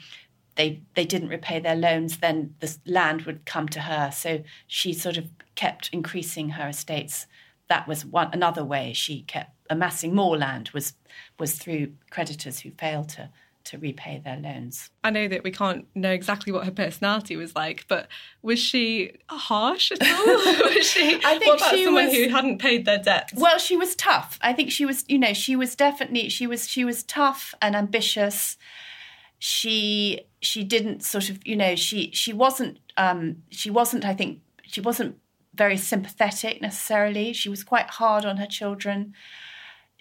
they 0.56 0.82
they 0.94 1.04
didn't 1.04 1.28
repay 1.28 1.60
their 1.60 1.76
loans, 1.76 2.18
then 2.18 2.54
the 2.60 2.76
land 2.86 3.22
would 3.22 3.46
come 3.46 3.68
to 3.70 3.80
her. 3.80 4.10
So 4.12 4.42
she 4.66 4.92
sort 4.92 5.16
of 5.16 5.28
kept 5.54 5.90
increasing 5.92 6.50
her 6.50 6.68
estates. 6.68 7.26
That 7.68 7.88
was 7.88 8.04
one 8.04 8.30
another 8.32 8.64
way 8.64 8.92
she 8.92 9.22
kept 9.22 9.52
amassing 9.70 10.14
more 10.14 10.36
land 10.36 10.70
was 10.74 10.94
was 11.38 11.54
through 11.54 11.92
creditors 12.10 12.60
who 12.60 12.70
failed 12.72 13.08
to 13.10 13.30
to 13.64 13.78
repay 13.78 14.20
their 14.24 14.36
loans. 14.36 14.90
I 15.04 15.10
know 15.10 15.28
that 15.28 15.44
we 15.44 15.50
can't 15.50 15.86
know 15.94 16.10
exactly 16.10 16.52
what 16.52 16.64
her 16.64 16.70
personality 16.70 17.36
was 17.36 17.54
like, 17.54 17.86
but 17.88 18.08
was 18.42 18.58
she 18.58 19.16
harsh 19.28 19.92
at 19.92 20.02
all? 20.02 20.26
was 20.26 20.86
she? 20.86 21.20
I 21.24 21.38
think 21.38 21.60
what 21.60 21.70
she 21.70 21.84
someone 21.84 22.06
was, 22.06 22.14
who 22.14 22.28
hadn't 22.28 22.58
paid 22.58 22.84
their 22.84 22.98
debts. 22.98 23.34
Well, 23.34 23.58
she 23.58 23.76
was 23.76 23.94
tough. 23.94 24.38
I 24.42 24.52
think 24.52 24.70
she 24.70 24.84
was, 24.84 25.04
you 25.08 25.18
know, 25.18 25.32
she 25.32 25.56
was 25.56 25.74
definitely 25.74 26.28
she 26.28 26.46
was 26.46 26.68
she 26.68 26.84
was 26.84 27.02
tough 27.02 27.54
and 27.60 27.76
ambitious. 27.76 28.56
She 29.38 30.20
she 30.40 30.64
didn't 30.64 31.02
sort 31.02 31.30
of, 31.30 31.46
you 31.46 31.56
know, 31.56 31.74
she 31.76 32.10
she 32.12 32.32
wasn't 32.32 32.78
um 32.96 33.42
she 33.50 33.70
wasn't 33.70 34.04
I 34.04 34.14
think 34.14 34.40
she 34.64 34.80
wasn't 34.80 35.18
very 35.54 35.76
sympathetic 35.76 36.62
necessarily. 36.62 37.32
She 37.32 37.48
was 37.48 37.62
quite 37.62 37.90
hard 37.90 38.24
on 38.24 38.38
her 38.38 38.46
children 38.46 39.14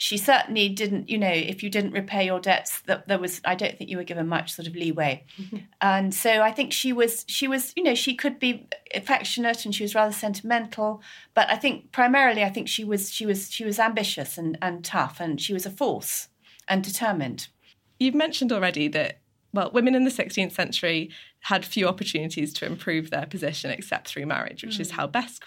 she 0.02 0.18
certainly 0.18 0.68
didn't, 0.68 1.10
you 1.12 1.18
know, 1.20 1.30
if 1.32 1.62
you 1.62 1.70
didn't 1.70 1.92
repay 1.92 2.26
your 2.26 2.40
debts, 2.40 2.82
that 2.88 3.08
there 3.08 3.20
was, 3.20 3.40
I 3.46 3.54
don't 3.54 3.78
think 3.78 3.88
you 3.88 3.98
were 3.98 4.04
given 4.04 4.28
much 4.28 4.52
sort 4.52 4.68
of 4.68 4.76
leeway. 4.76 5.26
Mm-hmm. 5.40 5.58
And 5.82 6.12
so 6.12 6.42
I 6.42 6.52
think 6.52 6.74
she 6.74 6.92
was, 6.92 7.24
she 7.28 7.48
was, 7.48 7.72
you 7.76 7.84
know, 7.84 7.94
she 7.94 8.16
could 8.16 8.40
be 8.40 8.68
affectionate 8.96 9.64
and 9.64 9.76
she 9.76 9.84
was 9.84 9.94
rather 9.94 10.12
sentimental, 10.12 11.04
but 11.36 11.52
I 11.52 11.56
think 11.56 11.92
primarily, 11.92 12.44
I 12.44 12.50
think 12.50 12.68
she 12.68 12.84
was, 12.84 13.12
she 13.12 13.28
was, 13.28 13.52
she 13.52 13.64
was 13.64 13.78
ambitious 13.78 14.40
and, 14.40 14.58
and 14.60 14.84
tough, 14.84 15.20
and 15.20 15.40
she 15.40 15.54
was 15.54 15.68
a 15.68 15.70
force 15.70 16.30
and 16.68 16.84
determined. 16.84 17.50
You've 18.00 18.16
mentioned 18.16 18.52
already 18.52 18.88
that 18.88 19.20
well, 19.54 19.70
women 19.72 19.94
in 19.94 20.04
the 20.04 20.10
16th 20.10 20.54
century 20.54 21.12
had 21.42 21.64
few 21.64 21.88
opportunities 21.88 22.54
to 22.54 22.66
improve 22.66 23.12
their 23.12 23.28
position 23.28 23.70
except 23.70 24.08
through 24.08 24.26
marriage, 24.26 24.64
which 24.64 24.78
mm. 24.78 24.82
is 24.82 24.92
how 24.92 25.06
Bess, 25.06 25.40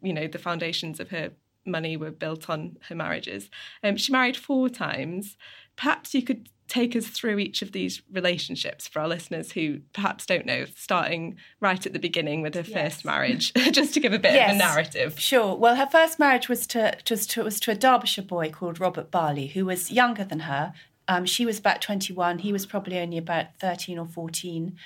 you 0.00 0.14
know, 0.14 0.26
the 0.26 0.38
foundations 0.38 0.98
of 0.98 1.10
her 1.10 1.32
money 1.66 1.96
were 1.96 2.10
built 2.10 2.48
on 2.48 2.76
her 2.88 2.94
marriages. 2.94 3.50
Um, 3.82 3.96
she 3.96 4.12
married 4.12 4.36
four 4.36 4.68
times. 4.68 5.36
Perhaps 5.76 6.14
you 6.14 6.22
could 6.22 6.48
take 6.68 6.94
us 6.94 7.06
through 7.06 7.38
each 7.38 7.62
of 7.62 7.72
these 7.72 8.02
relationships 8.12 8.86
for 8.86 9.00
our 9.00 9.08
listeners 9.08 9.52
who 9.52 9.80
perhaps 9.94 10.26
don't 10.26 10.44
know, 10.44 10.66
starting 10.76 11.36
right 11.60 11.86
at 11.86 11.92
the 11.92 11.98
beginning 11.98 12.42
with 12.42 12.54
her 12.54 12.64
yes. 12.66 12.72
first 12.72 13.04
marriage, 13.04 13.52
just 13.72 13.94
to 13.94 14.00
give 14.00 14.12
a 14.12 14.18
bit 14.18 14.34
yes, 14.34 14.50
of 14.50 14.56
a 14.56 14.58
narrative. 14.58 15.18
Sure. 15.18 15.56
Well, 15.56 15.76
her 15.76 15.88
first 15.90 16.18
marriage 16.18 16.48
was 16.48 16.66
to, 16.68 16.96
was 17.08 17.26
to, 17.28 17.42
was 17.42 17.58
to 17.60 17.70
a 17.70 17.74
Derbyshire 17.74 18.24
boy 18.24 18.50
called 18.50 18.78
Robert 18.78 19.10
Barley, 19.10 19.48
who 19.48 19.64
was 19.64 19.90
younger 19.90 20.24
than 20.24 20.40
her. 20.40 20.74
Um, 21.08 21.24
she 21.24 21.46
was 21.46 21.58
about 21.58 21.80
21, 21.80 22.40
he 22.40 22.52
was 22.52 22.66
probably 22.66 22.98
only 22.98 23.16
about 23.16 23.46
13 23.60 23.98
or 23.98 24.06
14. 24.06 24.76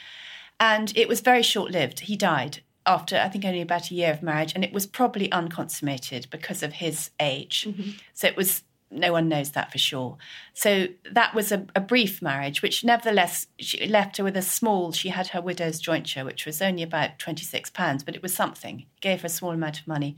And 0.61 0.97
it 0.97 1.09
was 1.09 1.21
very 1.21 1.43
short 1.43 1.73
lived. 1.73 2.01
He 2.01 2.17
died 2.17 2.61
after 2.87 3.17
I 3.17 3.29
think 3.29 3.45
only 3.45 3.61
about 3.61 3.91
a 3.91 3.95
year 3.95 4.13
of 4.13 4.23
marriage, 4.23 4.53
and 4.55 4.65
it 4.65 4.73
was 4.73 4.87
probably 4.87 5.31
unconsummated 5.31 6.27
because 6.31 6.63
of 6.63 6.75
his 6.75 7.11
age. 7.21 7.67
Mm-hmm. 7.69 7.91
So 8.15 8.27
it 8.27 8.37
was 8.37 8.63
no 8.93 9.13
one 9.13 9.29
knows 9.29 9.53
that 9.53 9.73
for 9.73 9.79
sure. 9.79 10.19
So 10.53 10.89
that 11.11 11.35
was 11.35 11.51
a, 11.51 11.67
a, 11.75 11.81
brief 11.81 12.21
marriage, 12.21 12.61
which 12.61 12.85
nevertheless 12.85 13.47
she 13.59 13.87
left 13.87 14.19
her 14.19 14.25
with 14.25 14.37
a 14.37 14.43
small. 14.43 14.93
She 14.93 15.09
had 15.09 15.29
her 15.29 15.41
widow's 15.41 15.81
jointure, 15.81 16.25
which 16.25 16.45
was 16.45 16.61
only 16.61 16.83
about 16.83 17.19
twenty 17.19 17.45
six 17.45 17.71
pounds, 17.71 18.03
but 18.03 18.15
it 18.15 18.23
was 18.23 18.35
something. 18.35 18.87
gave 19.01 19.23
her 19.23 19.27
a 19.27 19.31
small 19.31 19.53
amount 19.53 19.81
of 19.81 19.89
money, 19.89 20.17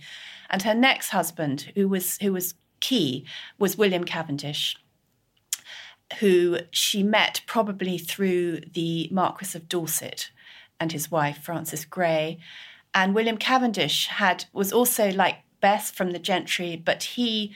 and 0.50 0.62
her 0.62 0.74
next 0.74 1.10
husband, 1.10 1.72
who 1.74 1.88
was 1.88 2.18
who 2.18 2.32
was 2.32 2.54
key, 2.80 3.26
was 3.58 3.78
William 3.78 4.04
Cavendish. 4.04 4.76
Who 6.20 6.58
she 6.70 7.02
met 7.02 7.40
probably 7.46 7.96
through 7.98 8.60
the 8.60 9.08
Marquis 9.10 9.56
of 9.56 9.68
Dorset, 9.68 10.30
and 10.84 10.92
his 10.92 11.10
wife 11.10 11.38
Frances 11.38 11.86
Grey. 11.86 12.38
And 12.92 13.14
William 13.14 13.38
Cavendish 13.38 14.06
had 14.06 14.44
was 14.52 14.70
also 14.70 15.10
like 15.10 15.38
Bess 15.60 15.90
from 15.90 16.10
the 16.10 16.18
gentry, 16.18 16.76
but 16.76 17.02
he 17.02 17.54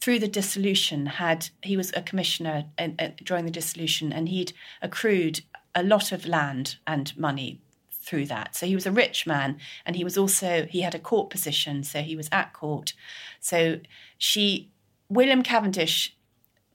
through 0.00 0.18
the 0.18 0.26
dissolution, 0.26 1.04
had 1.04 1.50
he 1.62 1.76
was 1.76 1.92
a 1.94 2.00
commissioner 2.00 2.64
in, 2.78 2.96
during 3.22 3.44
the 3.44 3.50
dissolution, 3.50 4.14
and 4.14 4.30
he'd 4.30 4.54
accrued 4.80 5.42
a 5.74 5.82
lot 5.82 6.10
of 6.10 6.24
land 6.24 6.76
and 6.86 7.14
money 7.18 7.60
through 7.92 8.24
that. 8.24 8.56
So 8.56 8.64
he 8.64 8.74
was 8.74 8.86
a 8.86 8.90
rich 8.90 9.26
man, 9.26 9.58
and 9.84 9.94
he 9.94 10.02
was 10.02 10.16
also 10.16 10.66
he 10.70 10.80
had 10.80 10.94
a 10.94 10.98
court 10.98 11.28
position, 11.28 11.84
so 11.84 12.00
he 12.00 12.16
was 12.16 12.30
at 12.32 12.54
court. 12.54 12.94
So 13.40 13.80
she, 14.16 14.70
William 15.10 15.42
Cavendish, 15.42 16.16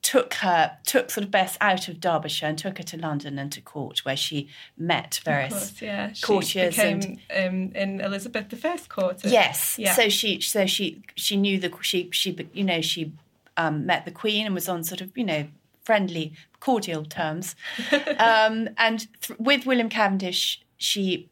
took 0.05 0.35
her 0.35 0.77
took 0.85 1.09
sort 1.09 1.25
of 1.25 1.31
Bess 1.31 1.57
out 1.59 1.87
of 1.87 1.99
Derbyshire 1.99 2.47
and 2.47 2.57
took 2.59 2.77
her 2.77 2.83
to 2.83 2.97
London 2.97 3.39
and 3.39 3.51
to 3.51 3.59
court 3.59 4.05
where 4.05 4.15
she 4.15 4.47
met 4.77 5.19
various 5.25 5.53
course, 5.53 5.81
yeah. 5.81 6.13
She 6.13 6.21
courtiers 6.21 6.75
became, 6.75 7.19
um, 7.35 7.71
in 7.73 8.01
Elizabeth 8.01 8.53
I's 8.63 8.85
court. 8.85 9.25
Yes. 9.25 9.79
Yeah. 9.79 9.95
So 9.95 10.07
she 10.09 10.41
so 10.41 10.67
she 10.67 11.01
she 11.15 11.35
knew 11.35 11.59
the 11.59 11.73
she 11.81 12.09
she 12.11 12.37
you 12.53 12.63
know 12.63 12.81
she 12.81 13.13
um, 13.57 13.87
met 13.87 14.05
the 14.05 14.11
Queen 14.11 14.45
and 14.45 14.53
was 14.53 14.69
on 14.69 14.83
sort 14.83 15.01
of 15.01 15.17
you 15.17 15.23
know 15.23 15.47
friendly 15.83 16.33
cordial 16.59 17.03
terms, 17.03 17.55
um, 18.19 18.69
and 18.77 19.07
th- 19.21 19.39
with 19.39 19.65
William 19.65 19.89
Cavendish 19.89 20.61
she 20.77 21.27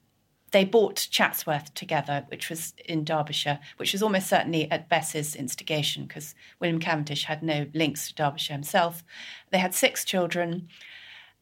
they 0.54 0.64
bought 0.64 1.08
Chatsworth 1.10 1.74
together, 1.74 2.26
which 2.30 2.48
was 2.48 2.74
in 2.86 3.04
Derbyshire, 3.04 3.60
which 3.78 3.92
was 3.92 4.04
almost 4.04 4.28
certainly 4.28 4.70
at 4.72 4.88
Bess's 4.88 5.36
instigation 5.36 6.06
because 6.06 6.36
William 6.60 6.80
Cavendish 6.80 7.26
had 7.26 7.42
no 7.42 7.66
links 7.74 8.08
to 8.08 8.16
Derbyshire 8.16 8.54
himself. 8.54 9.04
They 9.52 9.58
had 9.58 9.74
six 9.74 10.06
children, 10.06 10.70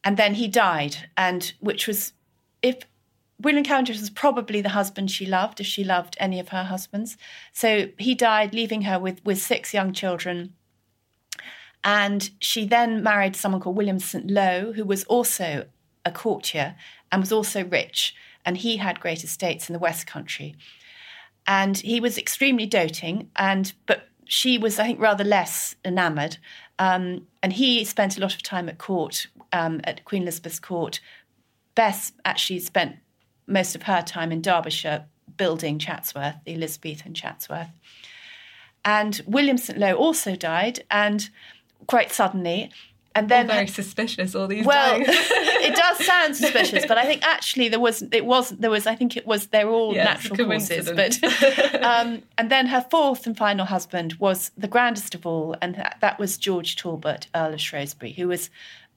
and 0.02 0.16
then 0.16 0.34
he 0.34 0.48
died, 0.48 1.10
and 1.14 1.52
which 1.60 1.86
was 1.86 2.14
if 2.62 2.86
William 3.38 3.64
Cavendish 3.64 4.00
was 4.00 4.08
probably 4.08 4.62
the 4.62 4.70
husband 4.70 5.10
she 5.10 5.26
loved, 5.26 5.60
if 5.60 5.66
she 5.66 5.84
loved 5.84 6.16
any 6.18 6.40
of 6.40 6.48
her 6.48 6.64
husbands. 6.64 7.18
So 7.52 7.88
he 7.98 8.14
died, 8.14 8.54
leaving 8.54 8.82
her 8.82 8.98
with, 8.98 9.22
with 9.24 9.42
six 9.42 9.74
young 9.74 9.92
children. 9.92 10.54
And 11.84 12.30
she 12.38 12.64
then 12.64 13.02
married 13.02 13.36
someone 13.36 13.60
called 13.60 13.76
William 13.76 13.98
St. 13.98 14.30
Lo, 14.30 14.72
who 14.72 14.84
was 14.84 15.04
also 15.04 15.66
a 16.04 16.12
courtier 16.12 16.76
and 17.10 17.20
was 17.20 17.32
also 17.32 17.64
rich 17.64 18.14
and 18.44 18.56
he 18.56 18.76
had 18.76 19.00
great 19.00 19.24
estates 19.24 19.68
in 19.68 19.72
the 19.72 19.78
West 19.78 20.06
Country. 20.06 20.54
And 21.46 21.78
he 21.78 22.00
was 22.00 22.18
extremely 22.18 22.66
doting, 22.66 23.30
and 23.36 23.72
but 23.86 24.08
she 24.24 24.58
was, 24.58 24.78
I 24.78 24.86
think, 24.86 25.00
rather 25.00 25.24
less 25.24 25.74
enamoured. 25.84 26.38
Um, 26.78 27.26
and 27.42 27.52
he 27.52 27.84
spent 27.84 28.16
a 28.16 28.20
lot 28.20 28.34
of 28.34 28.42
time 28.42 28.68
at 28.68 28.78
court, 28.78 29.26
um, 29.52 29.80
at 29.84 30.04
Queen 30.04 30.22
Elizabeth's 30.22 30.60
court. 30.60 31.00
Bess 31.74 32.12
actually 32.24 32.60
spent 32.60 32.96
most 33.46 33.74
of 33.74 33.82
her 33.84 34.02
time 34.02 34.32
in 34.32 34.40
Derbyshire 34.40 35.06
building 35.36 35.78
Chatsworth, 35.78 36.36
the 36.44 36.54
Elizabethan 36.54 37.14
Chatsworth. 37.14 37.70
And 38.84 39.20
William 39.26 39.58
St. 39.58 39.78
Lo 39.78 39.94
also 39.94 40.36
died, 40.36 40.84
and 40.90 41.28
quite 41.86 42.12
suddenly. 42.12 42.70
And 43.14 43.28
then 43.28 43.50
all 43.50 43.56
very 43.56 43.66
suspicious. 43.66 44.34
All 44.34 44.46
these. 44.46 44.64
Well, 44.64 45.00
it 45.06 45.74
does 45.74 46.04
sound 46.04 46.36
suspicious, 46.36 46.86
but 46.86 46.98
I 46.98 47.04
think 47.04 47.22
actually 47.22 47.68
there 47.68 47.80
was 47.80 48.02
it 48.02 48.24
wasn't 48.24 48.60
there 48.60 48.70
was 48.70 48.86
I 48.86 48.94
think 48.94 49.16
it 49.16 49.26
was 49.26 49.48
they're 49.48 49.68
all 49.68 49.94
Yeah, 49.94 50.04
natural 50.04 50.46
causes. 50.46 50.90
But 50.90 51.22
um, 51.82 52.22
and 52.38 52.50
then 52.50 52.66
her 52.66 52.86
fourth 52.90 53.26
and 53.26 53.36
final 53.36 53.66
husband 53.66 54.14
was 54.14 54.50
the 54.56 54.68
grandest 54.68 55.14
of 55.14 55.26
all, 55.26 55.56
and 55.60 55.74
that, 55.74 55.98
that 56.00 56.18
was 56.18 56.36
George 56.38 56.76
Talbot, 56.76 57.26
Earl 57.34 57.54
of 57.54 57.60
Shrewsbury, 57.60 58.12
who 58.12 58.28
was 58.28 58.50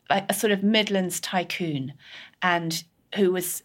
a, 0.09 0.23
a 0.29 0.33
sort 0.33 0.51
of 0.51 0.63
Midlands 0.63 1.19
tycoon, 1.19 1.93
and 2.41 2.83
who 3.15 3.31
was 3.31 3.63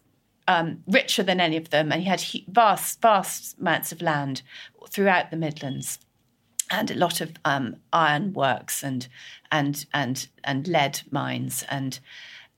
um, 0.48 0.82
richer 0.88 1.22
than 1.22 1.40
any 1.40 1.56
of 1.56 1.70
them, 1.70 1.92
and 1.92 2.02
he 2.02 2.08
had 2.08 2.22
vast 2.48 3.00
vast 3.00 3.58
amounts 3.58 3.92
of 3.92 4.02
land 4.02 4.42
throughout 4.88 5.30
the 5.30 5.36
Midlands 5.36 5.98
and 6.70 6.90
a 6.90 6.94
lot 6.94 7.20
of 7.20 7.32
um, 7.44 7.76
iron 7.92 8.32
works 8.32 8.82
and 8.82 9.08
and 9.50 9.86
and 9.92 10.28
and 10.44 10.68
lead 10.68 11.00
mines 11.10 11.64
and 11.68 12.00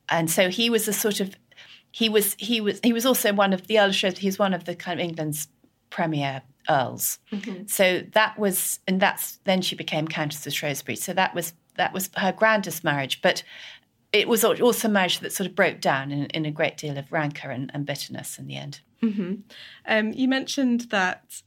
and 0.08 0.30
so 0.30 0.48
he 0.48 0.68
was 0.70 0.86
a 0.86 0.92
sort 0.92 1.20
of 1.20 1.34
he 1.90 2.08
was 2.08 2.34
he 2.38 2.60
was 2.60 2.80
he 2.82 2.92
was 2.92 3.06
also 3.06 3.32
one 3.32 3.52
of 3.52 3.66
the 3.66 3.78
Earl 3.78 3.88
of 3.88 3.94
Shrewsbury. 3.94 4.22
He 4.22 4.28
was 4.28 4.38
one 4.38 4.54
of 4.54 4.64
the 4.64 4.74
kind 4.74 5.00
of 5.00 5.04
England's 5.04 5.48
premier 5.90 6.42
earls. 6.68 7.18
So 7.66 8.02
that 8.12 8.38
was 8.38 8.78
and 8.88 9.00
that's 9.00 9.38
then 9.44 9.62
she 9.62 9.74
became 9.76 10.08
Countess 10.08 10.46
of 10.46 10.52
Shrewsbury. 10.52 10.96
So 10.96 11.12
that 11.12 11.34
was 11.34 11.52
that 11.76 11.92
was 11.92 12.10
her 12.16 12.32
grandest 12.32 12.84
marriage, 12.84 13.22
but. 13.22 13.42
It 14.14 14.28
was 14.28 14.44
also 14.44 14.88
a 14.88 14.90
marriage 14.90 15.20
that 15.20 15.32
sort 15.32 15.48
of 15.48 15.56
broke 15.56 15.80
down 15.80 16.12
in, 16.12 16.26
in 16.26 16.44
a 16.44 16.50
great 16.50 16.76
deal 16.76 16.98
of 16.98 17.10
rancour 17.10 17.50
and, 17.50 17.70
and 17.72 17.86
bitterness 17.86 18.38
in 18.38 18.46
the 18.46 18.56
end. 18.56 18.80
Um, 19.86 20.12
you 20.12 20.28
mentioned 20.28 20.82
that 20.90 21.40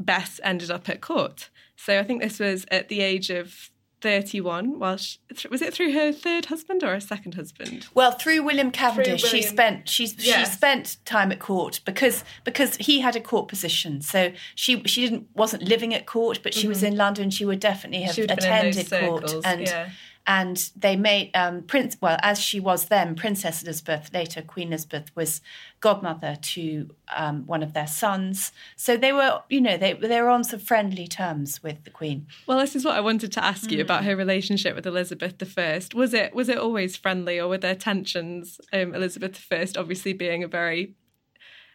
Bess 0.00 0.40
ended 0.42 0.72
up 0.72 0.88
at 0.88 1.00
court. 1.00 1.50
So 1.84 1.98
I 1.98 2.02
think 2.02 2.22
this 2.22 2.38
was 2.38 2.64
at 2.70 2.88
the 2.88 3.00
age 3.00 3.30
of 3.30 3.70
31. 4.00 4.78
While 4.78 4.98
she, 4.98 5.18
was 5.50 5.62
it 5.62 5.72
through 5.72 5.92
her 5.92 6.12
third 6.12 6.46
husband 6.46 6.82
or 6.82 6.92
her 6.92 7.00
second 7.00 7.34
husband? 7.34 7.86
Well, 7.94 8.12
through 8.12 8.42
William 8.42 8.70
Cavendish, 8.70 9.22
she 9.22 9.36
William- 9.36 9.48
spent 9.50 9.88
she 9.88 10.06
she 10.06 10.44
spent 10.44 10.98
time 11.06 11.32
at 11.32 11.40
court 11.40 11.80
because 11.86 12.22
because 12.44 12.76
he 12.76 13.00
had 13.00 13.16
a 13.16 13.20
court 13.20 13.48
position. 13.48 14.02
So 14.02 14.32
she 14.54 14.82
she 14.84 15.00
didn't 15.08 15.28
wasn't 15.34 15.62
living 15.62 15.94
at 15.94 16.04
court, 16.04 16.40
but 16.42 16.52
she 16.52 16.68
was 16.68 16.82
in 16.82 16.96
London. 16.96 17.30
She 17.30 17.44
would 17.46 17.60
definitely 17.60 18.02
have 18.02 18.14
Mm-hmm. 18.14 18.14
She 18.14 18.20
would 18.22 18.30
have 18.30 18.38
been 18.40 18.66
in 18.66 18.78
attended 18.78 19.08
court 19.08 19.44
and. 19.44 19.60
yeah. 19.62 19.90
And 20.26 20.70
they 20.74 20.96
made 20.96 21.30
um, 21.34 21.62
Prince. 21.62 21.98
Well, 22.00 22.18
as 22.22 22.40
she 22.40 22.58
was 22.58 22.86
then, 22.86 23.14
Princess 23.14 23.62
Elizabeth, 23.62 24.10
later 24.14 24.40
Queen 24.40 24.68
Elizabeth, 24.68 25.10
was 25.14 25.42
godmother 25.80 26.36
to 26.40 26.88
um, 27.14 27.46
one 27.46 27.62
of 27.62 27.74
their 27.74 27.86
sons. 27.86 28.52
So 28.74 28.96
they 28.96 29.12
were, 29.12 29.42
you 29.50 29.60
know, 29.60 29.76
they 29.76 29.92
they 29.92 30.22
were 30.22 30.30
on 30.30 30.44
some 30.44 30.60
friendly 30.60 31.06
terms 31.06 31.62
with 31.62 31.84
the 31.84 31.90
Queen. 31.90 32.26
Well, 32.46 32.58
this 32.58 32.74
is 32.74 32.84
what 32.84 32.96
I 32.96 33.00
wanted 33.00 33.32
to 33.32 33.44
ask 33.44 33.70
you 33.70 33.82
about 33.82 34.04
her 34.04 34.16
relationship 34.16 34.74
with 34.74 34.86
Elizabeth 34.86 35.34
I. 35.58 35.80
Was 35.94 36.14
it 36.14 36.34
was 36.34 36.48
it 36.48 36.56
always 36.56 36.96
friendly, 36.96 37.38
or 37.38 37.48
were 37.48 37.58
there 37.58 37.74
tensions? 37.74 38.60
Um, 38.72 38.94
Elizabeth 38.94 39.46
I, 39.52 39.66
obviously 39.76 40.14
being 40.14 40.42
a 40.42 40.48
very 40.48 40.94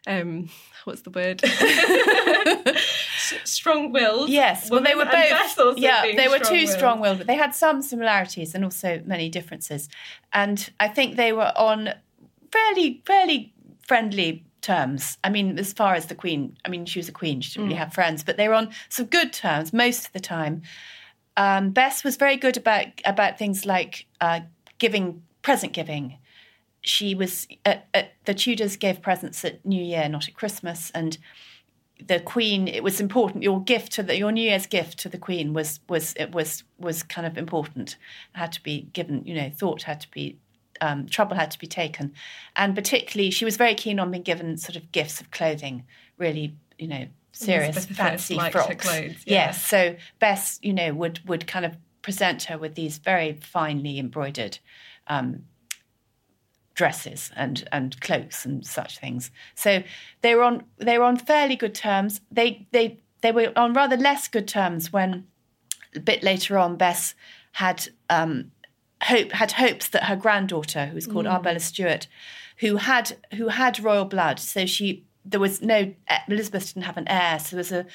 um, 0.08 0.50
what's 0.86 1.02
the 1.02 1.12
word? 1.12 1.42
Strong-willed. 3.44 4.30
Yes, 4.30 4.70
well, 4.70 4.82
they 4.82 4.96
were 4.96 5.06
both. 5.06 5.78
Yeah, 5.78 6.04
they 6.16 6.28
were 6.28 6.40
two 6.40 6.68
strong-willed. 6.68 7.20
but 7.20 7.28
they 7.28 7.36
had 7.36 7.56
some 7.56 7.82
similarities 7.82 8.56
and 8.56 8.64
also 8.64 9.02
many 9.06 9.30
differences. 9.30 9.90
And 10.34 10.70
I 10.80 10.88
think 10.88 11.16
they 11.16 11.32
were 11.34 11.52
on 11.56 11.94
fairly, 12.52 13.02
fairly 13.06 13.54
friendly 13.88 14.44
terms. 14.62 15.18
I 15.24 15.30
mean, 15.30 15.58
as 15.58 15.74
far 15.74 15.96
as 15.96 16.08
the 16.08 16.16
Queen, 16.16 16.58
I 16.66 16.70
mean, 16.70 16.86
she 16.86 17.00
was 17.00 17.10
a 17.10 17.14
queen; 17.14 17.42
she 17.42 17.52
didn't 17.54 17.66
Mm. 17.66 17.70
really 17.70 17.80
have 17.80 17.94
friends, 17.94 18.24
but 18.24 18.38
they 18.38 18.48
were 18.48 18.56
on 18.56 18.70
some 18.90 19.06
good 19.06 19.32
terms 19.34 19.72
most 19.74 20.06
of 20.08 20.12
the 20.14 20.20
time. 20.20 20.62
Um, 21.38 21.72
Bess 21.72 22.04
was 22.04 22.18
very 22.18 22.36
good 22.36 22.58
about 22.58 22.88
about 23.06 23.38
things 23.38 23.66
like 23.66 24.06
uh, 24.20 24.42
giving 24.78 25.24
present 25.42 25.72
giving. 25.74 26.18
She 26.82 27.14
was 27.16 27.48
at, 27.66 27.88
at, 27.94 28.14
the 28.26 28.34
Tudors 28.34 28.78
gave 28.78 29.02
presents 29.02 29.44
at 29.46 29.66
New 29.66 29.84
Year, 29.84 30.08
not 30.10 30.28
at 30.28 30.34
Christmas, 30.34 30.92
and 30.92 31.18
the 32.06 32.20
Queen. 32.20 32.68
It 32.68 32.84
was 32.84 33.00
important. 33.00 33.44
Your 33.44 33.62
gift 33.62 33.92
to 33.94 34.04
the 34.04 34.18
your 34.18 34.32
New 34.32 34.42
Year's 34.42 34.66
gift 34.66 35.00
to 35.00 35.10
the 35.10 35.18
Queen 35.18 35.54
was 35.54 35.80
was 35.90 36.14
it 36.16 36.32
was 36.32 36.64
was 36.78 37.04
kind 37.04 37.28
of 37.28 37.38
important. 37.38 37.98
It 38.34 38.38
had 38.38 38.52
to 38.54 38.64
be 38.64 38.90
given. 38.94 39.24
You 39.26 39.36
know, 39.36 39.52
thought 39.54 39.84
had 39.84 40.02
to 40.02 40.12
be. 40.12 40.38
Um, 40.82 41.08
trouble 41.08 41.36
had 41.36 41.52
to 41.52 41.60
be 41.60 41.68
taken, 41.68 42.14
and 42.56 42.74
particularly 42.74 43.32
she 43.32 43.44
was 43.44 43.58
very 43.58 43.76
keen 43.76 44.00
on 44.00 44.12
being 44.12 44.24
given 44.24 44.56
sort 44.56 44.78
of 44.78 44.94
gifts 44.94 45.20
of 45.20 45.30
clothing, 45.30 45.84
really, 46.18 46.56
you 46.78 46.88
know, 46.88 47.08
serious 47.34 47.86
fancy 47.86 48.40
frocks. 48.50 48.88
clothes, 48.88 49.16
yeah. 49.26 49.48
Yes, 49.48 49.66
so 49.66 49.98
Bess, 50.20 50.58
you 50.62 50.72
know, 50.72 50.94
would 50.94 51.20
would 51.28 51.48
kind 51.48 51.66
of 51.66 51.76
present 52.02 52.44
her 52.44 52.58
with 52.58 52.76
these 52.76 52.98
very 52.98 53.34
finely 53.34 54.00
embroidered 54.00 54.60
um, 55.08 55.44
dresses 56.80 57.30
and 57.36 57.68
and 57.74 58.00
cloaks 58.00 58.46
and 58.46 58.66
such 58.66 59.00
things. 59.00 59.32
So 59.54 59.84
they 60.22 60.34
were 60.34 60.44
on 60.44 60.64
they 60.78 60.98
were 60.98 61.04
on 61.04 61.18
fairly 61.18 61.58
good 61.58 61.76
terms. 61.76 62.22
They 62.32 62.66
they 62.72 63.02
they 63.20 63.34
were 63.34 63.52
on 63.58 63.74
rather 63.74 63.98
less 63.98 64.30
good 64.30 64.48
terms 64.48 64.94
when 64.94 65.28
a 65.94 66.00
bit 66.00 66.24
later 66.24 66.58
on 66.58 66.78
Bess 66.78 67.16
had 67.52 67.90
um, 68.10 68.54
hope 69.04 69.34
had 69.34 69.52
hopes 69.52 69.90
that 69.90 70.06
her 70.06 70.16
granddaughter, 70.16 70.86
who 70.86 70.96
was 70.96 71.06
called 71.06 71.28
Arbella 71.28 71.60
Stewart, 71.60 72.08
who 72.60 72.78
had 72.78 73.18
who 73.34 73.50
had 73.50 73.84
royal 73.84 74.06
blood, 74.06 74.40
so 74.40 74.66
she 74.66 75.04
there 75.26 75.42
was 75.42 75.62
no 75.62 75.94
Elizabeth 76.30 76.74
didn't 76.74 76.86
have 76.86 76.98
an 76.98 77.10
heir, 77.10 77.40
so 77.40 77.58
there 77.58 77.58
was 77.58 77.74
a 77.74 77.86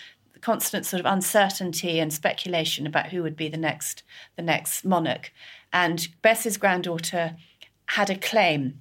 constant 0.42 0.84
sort 0.84 1.00
of 1.00 1.06
uncertainty 1.06 1.98
and 1.98 2.12
speculation 2.12 2.86
about 2.86 3.06
who 3.06 3.22
would 3.22 3.36
be 3.36 3.48
the 3.48 3.56
next 3.56 4.02
the 4.36 4.42
next 4.42 4.84
monarch, 4.84 5.32
and 5.72 6.08
Bess's 6.20 6.58
granddaughter 6.58 7.36
had 7.86 8.10
a 8.10 8.16
claim, 8.16 8.80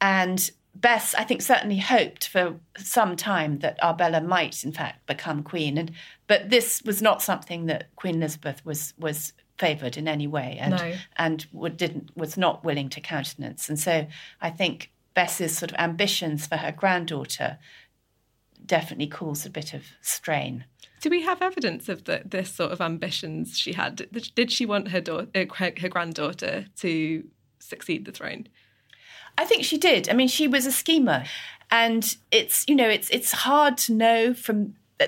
and 0.00 0.50
Bess, 0.74 1.14
I 1.14 1.24
think, 1.24 1.42
certainly 1.42 1.78
hoped 1.78 2.28
for 2.28 2.56
some 2.76 3.16
time 3.16 3.58
that 3.58 3.82
Arbella 3.82 4.20
might, 4.20 4.64
in 4.64 4.72
fact, 4.72 5.06
become 5.06 5.42
queen, 5.42 5.76
and 5.76 5.90
but 6.26 6.50
this 6.50 6.82
was 6.82 7.02
not 7.02 7.22
something 7.22 7.66
that 7.66 7.94
Queen 7.96 8.16
Elizabeth 8.16 8.64
was 8.64 8.94
was 8.98 9.32
favoured 9.58 9.96
in 9.96 10.08
any 10.08 10.26
way, 10.26 10.56
and 10.60 10.72
No. 10.72 10.94
and 11.16 11.46
would, 11.52 11.76
didn't 11.76 12.16
was 12.16 12.36
not 12.36 12.64
willing 12.64 12.88
to 12.90 13.00
countenance, 13.00 13.68
and 13.68 13.78
so 13.78 14.06
I 14.40 14.50
think 14.50 14.90
Bess's 15.14 15.56
sort 15.58 15.72
of 15.72 15.76
ambitions 15.78 16.46
for 16.46 16.56
her 16.56 16.72
granddaughter 16.72 17.58
definitely 18.64 19.08
caused 19.08 19.46
a 19.46 19.50
bit 19.50 19.74
of 19.74 19.84
strain. 20.00 20.64
Do 21.00 21.10
we 21.10 21.22
have 21.22 21.42
evidence 21.42 21.88
of 21.88 22.04
the, 22.04 22.22
this 22.24 22.52
sort 22.54 22.72
of 22.72 22.80
ambitions 22.80 23.58
she 23.58 23.72
had? 23.72 24.06
Did, 24.34 24.52
she 24.52 24.66
want 24.66 24.88
her, 24.88 25.00
daughter, 25.00 25.28
uh, 25.34 25.70
her 25.80 25.88
granddaughter 25.88 26.66
to 26.76 27.24
succeed 27.60 28.04
the 28.04 28.12
throne? 28.12 28.48
I 29.38 29.44
think 29.44 29.64
she 29.64 29.78
did. 29.78 30.08
I 30.08 30.12
mean, 30.12 30.28
she 30.28 30.48
was 30.48 30.66
a 30.66 30.72
schemer, 30.72 31.24
and 31.70 32.16
it's 32.32 32.64
you 32.68 32.74
know 32.74 32.88
it's 32.88 33.08
it's 33.10 33.32
hard 33.32 33.78
to 33.78 33.92
know 33.94 34.34
from 34.34 34.74
uh, 35.00 35.06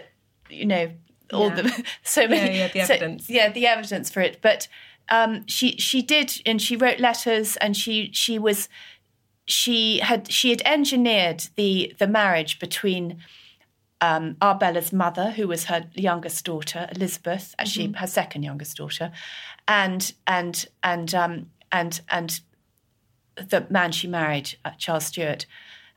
you 0.48 0.64
know 0.66 0.90
all 1.32 1.48
Yeah. 1.48 1.54
the 1.62 1.84
so 2.04 2.28
many 2.28 2.58
yeah, 2.58 2.68
the 2.68 2.84
so- 2.84 2.94
evidence. 2.94 3.28
yeah 3.28 3.50
the 3.50 3.66
evidence 3.66 4.10
for 4.10 4.20
it. 4.20 4.38
But 4.42 4.68
um, 5.08 5.44
she 5.46 5.76
she 5.78 6.02
did, 6.02 6.40
and 6.46 6.62
she 6.62 6.76
wrote 6.76 7.00
letters, 7.00 7.56
and 7.56 7.76
she 7.76 8.10
she 8.12 8.38
was 8.38 8.68
she 9.46 9.98
had 9.98 10.30
she 10.30 10.50
had 10.50 10.62
engineered 10.64 11.44
the 11.56 11.92
the 11.98 12.06
marriage 12.06 12.58
between 12.60 13.18
um, 14.00 14.36
Arbella's 14.40 14.92
mother, 14.92 15.30
who 15.30 15.46
was 15.48 15.64
her 15.64 15.84
youngest 15.94 16.44
daughter, 16.44 16.88
Elizabeth, 16.94 17.54
actually 17.58 17.92
her 17.92 18.06
second 18.06 18.42
youngest 18.44 18.76
daughter, 18.76 19.10
and 19.66 20.12
and 20.26 20.66
and 20.82 21.14
um, 21.14 21.46
and 21.72 22.00
and 22.08 22.40
the 23.36 23.66
man 23.70 23.92
she 23.92 24.06
married, 24.06 24.56
uh, 24.64 24.70
Charles 24.78 25.06
Stewart, 25.06 25.46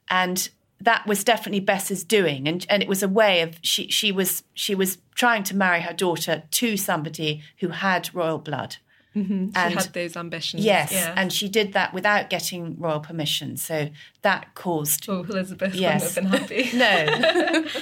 and 0.09 0.49
that 0.81 1.05
was 1.07 1.23
definitely 1.23 1.59
Bess's 1.59 2.03
doing, 2.03 2.47
and 2.47 2.65
and 2.69 2.81
it 2.81 2.89
was 2.89 3.03
a 3.03 3.07
way 3.07 3.41
of 3.41 3.57
she 3.61 3.89
she 3.89 4.11
was 4.11 4.43
she 4.53 4.73
was 4.73 4.97
trying 5.15 5.43
to 5.43 5.55
marry 5.55 5.81
her 5.81 5.93
daughter 5.93 6.43
to 6.51 6.77
somebody 6.77 7.43
who 7.59 7.69
had 7.69 8.09
royal 8.13 8.37
blood. 8.39 8.77
She 9.13 9.21
And- 9.21 9.53
had 9.55 9.93
those 9.93 10.17
ambitions. 10.17 10.65
Yes, 10.65 10.91
yeah. 10.91 11.13
and 11.15 11.31
she 11.31 11.47
did 11.47 11.71
that 11.71 11.93
without 11.93 12.29
getting 12.29 12.77
royal 12.77 12.99
permission, 12.99 13.55
so 13.55 13.89
that 14.23 14.53
caused 14.55 15.09
oh, 15.09 15.23
Elizabeth 15.23 15.73
Yes. 15.73 16.15
wouldn't 16.17 16.33
have 16.35 16.49
been 16.49 16.65
happy. 16.65 16.77
no. 16.77 17.65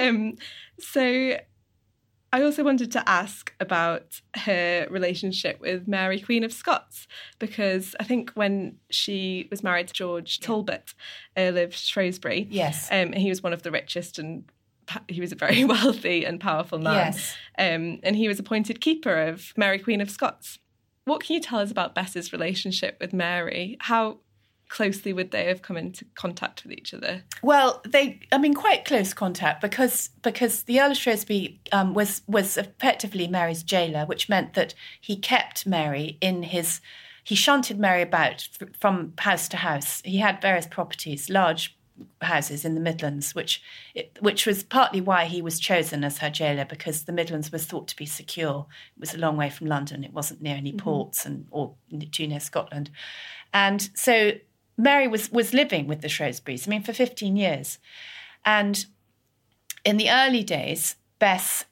Um, 0.00 0.38
so 0.80 1.36
I 2.34 2.42
also 2.42 2.64
wanted 2.64 2.90
to 2.92 3.08
ask 3.08 3.54
about 3.60 4.20
her 4.34 4.88
relationship 4.90 5.60
with 5.60 5.86
Mary, 5.86 6.18
Queen 6.18 6.42
of 6.42 6.52
Scots, 6.52 7.06
because 7.38 7.94
I 8.00 8.04
think 8.04 8.32
when 8.32 8.78
she 8.90 9.46
was 9.52 9.62
married 9.62 9.86
to 9.86 9.94
George 9.94 10.40
Talbot, 10.40 10.94
Earl 11.36 11.58
of 11.58 11.76
Shrewsbury, 11.76 12.48
Yes. 12.50 12.88
um, 12.90 13.12
he 13.12 13.28
was 13.28 13.40
one 13.40 13.52
of 13.52 13.62
the 13.62 13.70
richest 13.70 14.18
and 14.18 14.44
he 15.06 15.20
was 15.20 15.30
a 15.30 15.36
very 15.36 15.64
wealthy 15.74 16.24
and 16.24 16.40
powerful 16.40 16.80
man. 16.80 17.12
Yes. 17.12 17.36
Um, 17.56 18.00
and 18.02 18.16
he 18.16 18.26
was 18.26 18.40
appointed 18.40 18.80
keeper 18.80 19.16
of 19.28 19.52
Mary, 19.56 19.78
Queen 19.78 20.00
of 20.00 20.10
Scots. 20.10 20.58
What 21.04 21.22
can 21.22 21.34
you 21.34 21.40
tell 21.40 21.60
us 21.60 21.70
about 21.70 21.94
Bess's 21.94 22.32
relationship 22.32 22.96
with 23.00 23.12
Mary? 23.12 23.76
How 23.78 24.18
closely 24.74 25.12
would 25.12 25.30
they 25.30 25.46
have 25.46 25.62
come 25.62 25.76
into 25.76 26.04
contact 26.16 26.64
with 26.64 26.72
each 26.72 26.92
other? 26.92 27.22
Well, 27.42 27.80
they, 27.86 28.18
I 28.32 28.38
mean, 28.38 28.54
quite 28.54 28.84
close 28.84 29.14
contact 29.14 29.60
because 29.60 30.10
because 30.22 30.64
the 30.64 30.80
Earl 30.80 30.90
of 30.90 30.96
Shrewsbury 30.96 31.60
um, 31.70 31.94
was 31.94 32.22
was 32.26 32.56
effectively 32.56 33.28
Mary's 33.28 33.62
jailer, 33.62 34.04
which 34.04 34.28
meant 34.28 34.54
that 34.54 34.74
he 35.00 35.16
kept 35.16 35.64
Mary 35.64 36.18
in 36.20 36.42
his. 36.42 36.80
He 37.22 37.36
shunted 37.36 37.78
Mary 37.78 38.02
about 38.02 38.48
from 38.78 39.14
house 39.18 39.48
to 39.48 39.58
house. 39.58 40.02
He 40.04 40.18
had 40.18 40.42
various 40.42 40.66
properties, 40.66 41.30
large 41.30 41.78
houses 42.20 42.64
in 42.64 42.74
the 42.74 42.80
Midlands, 42.80 43.32
which 43.32 43.62
which 44.18 44.44
was 44.44 44.64
partly 44.64 45.00
why 45.00 45.26
he 45.26 45.40
was 45.40 45.60
chosen 45.60 46.02
as 46.02 46.18
her 46.18 46.30
jailer 46.30 46.64
because 46.64 47.04
the 47.04 47.12
Midlands 47.12 47.52
was 47.52 47.64
thought 47.64 47.86
to 47.88 47.96
be 47.96 48.06
secure. 48.06 48.66
It 48.96 49.00
was 49.00 49.14
a 49.14 49.18
long 49.18 49.36
way 49.36 49.50
from 49.50 49.68
London. 49.68 50.02
It 50.02 50.12
wasn't 50.12 50.42
near 50.42 50.56
any 50.56 50.72
ports 50.72 51.24
and 51.24 51.46
or 51.52 51.76
too 52.10 52.26
near 52.26 52.40
Scotland, 52.40 52.90
and 53.52 53.88
so 53.94 54.32
Mary 54.76 55.08
was 55.08 55.30
was 55.30 55.54
living 55.54 55.86
with 55.86 56.00
the 56.00 56.08
Shrewsburys. 56.08 56.66
I 56.66 56.70
mean, 56.70 56.82
for 56.82 56.92
fifteen 56.92 57.36
years, 57.36 57.78
and 58.44 58.86
in 59.84 59.96
the 59.96 60.10
early 60.10 60.42
days, 60.42 60.96
Bess 61.18 61.66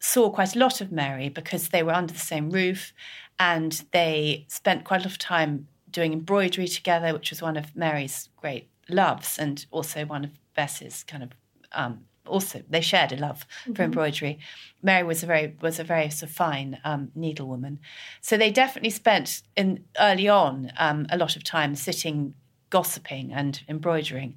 saw 0.00 0.30
quite 0.30 0.54
a 0.54 0.58
lot 0.58 0.80
of 0.80 0.92
Mary 0.92 1.28
because 1.28 1.68
they 1.68 1.82
were 1.82 1.92
under 1.92 2.12
the 2.12 2.18
same 2.18 2.50
roof, 2.50 2.92
and 3.38 3.84
they 3.92 4.46
spent 4.48 4.84
quite 4.84 5.00
a 5.00 5.04
lot 5.04 5.12
of 5.12 5.18
time 5.18 5.68
doing 5.90 6.12
embroidery 6.12 6.68
together, 6.68 7.12
which 7.12 7.30
was 7.30 7.42
one 7.42 7.56
of 7.56 7.74
Mary's 7.74 8.28
great 8.36 8.68
loves, 8.88 9.38
and 9.38 9.66
also 9.70 10.04
one 10.04 10.24
of 10.24 10.30
Bess's 10.54 11.04
kind 11.04 11.22
of 11.22 11.30
um, 11.72 12.04
also 12.28 12.62
they 12.68 12.80
shared 12.80 13.12
a 13.12 13.16
love 13.16 13.46
for 13.74 13.82
embroidery. 13.82 14.38
Mary 14.82 15.02
was 15.02 15.22
a 15.22 15.26
very 15.26 15.56
was 15.60 15.78
a 15.78 15.84
very 15.84 16.10
sort 16.10 16.30
of 16.30 16.36
fine 16.36 16.78
um, 16.84 17.10
needlewoman, 17.16 17.78
so 18.20 18.36
they 18.36 18.50
definitely 18.50 18.90
spent 18.90 19.42
in 19.56 19.84
early 19.98 20.28
on 20.28 20.72
um, 20.78 21.06
a 21.10 21.18
lot 21.18 21.36
of 21.36 21.44
time 21.44 21.74
sitting 21.74 22.34
gossiping 22.70 23.32
and 23.32 23.62
embroidering. 23.68 24.36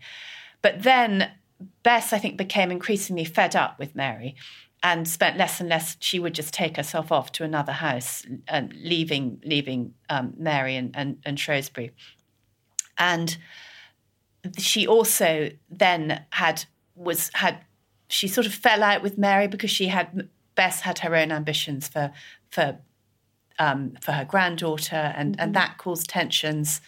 But 0.62 0.84
then 0.84 1.32
Bess, 1.84 2.13
I 2.13 2.17
think, 2.17 2.38
became 2.38 2.71
increasingly 2.71 3.25
fed 3.25 3.56
up 3.56 3.77
with 3.77 3.95
Mary 3.95 4.36
and 4.84 5.08
spent 5.08 5.38
less 5.38 5.60
and 5.60 5.69
less. 5.69 5.95
She 5.99 6.19
would 6.19 6.34
just 6.34 6.54
take 6.54 6.77
herself 6.77 7.12
off 7.12 7.32
to 7.34 7.43
another 7.43 7.73
house 7.73 8.25
and 8.47 8.73
leaving 8.73 9.41
leaving 9.45 9.93
um, 10.10 10.34
Mary 10.38 10.75
and, 10.75 10.95
and, 10.95 11.17
and 11.25 11.39
Shrewsbury. 11.39 11.91
And 12.97 13.38
she 14.58 14.88
also 14.88 15.51
then 15.69 16.25
had 16.32 16.65
was 16.95 17.30
had 17.34 17.63
she 18.12 18.28
sort 18.28 18.45
of 18.47 18.54
fell 18.54 18.84
out 18.84 19.02
with 19.02 19.17
Mary 19.17 19.47
because 19.47 19.71
she 19.71 19.88
had 19.88 20.30
Bess 20.56 20.82
had 20.82 21.00
her 21.00 21.15
own 21.15 21.32
ambitions 21.32 21.88
for 21.88 22.12
for 22.50 22.78
um, 23.58 23.93
for 24.02 24.12
her 24.12 24.26
granddaughter, 24.26 25.13
and 25.15 25.39
and 25.39 25.54
that 25.56 25.78
caused 25.78 26.10
tensions. 26.10 26.82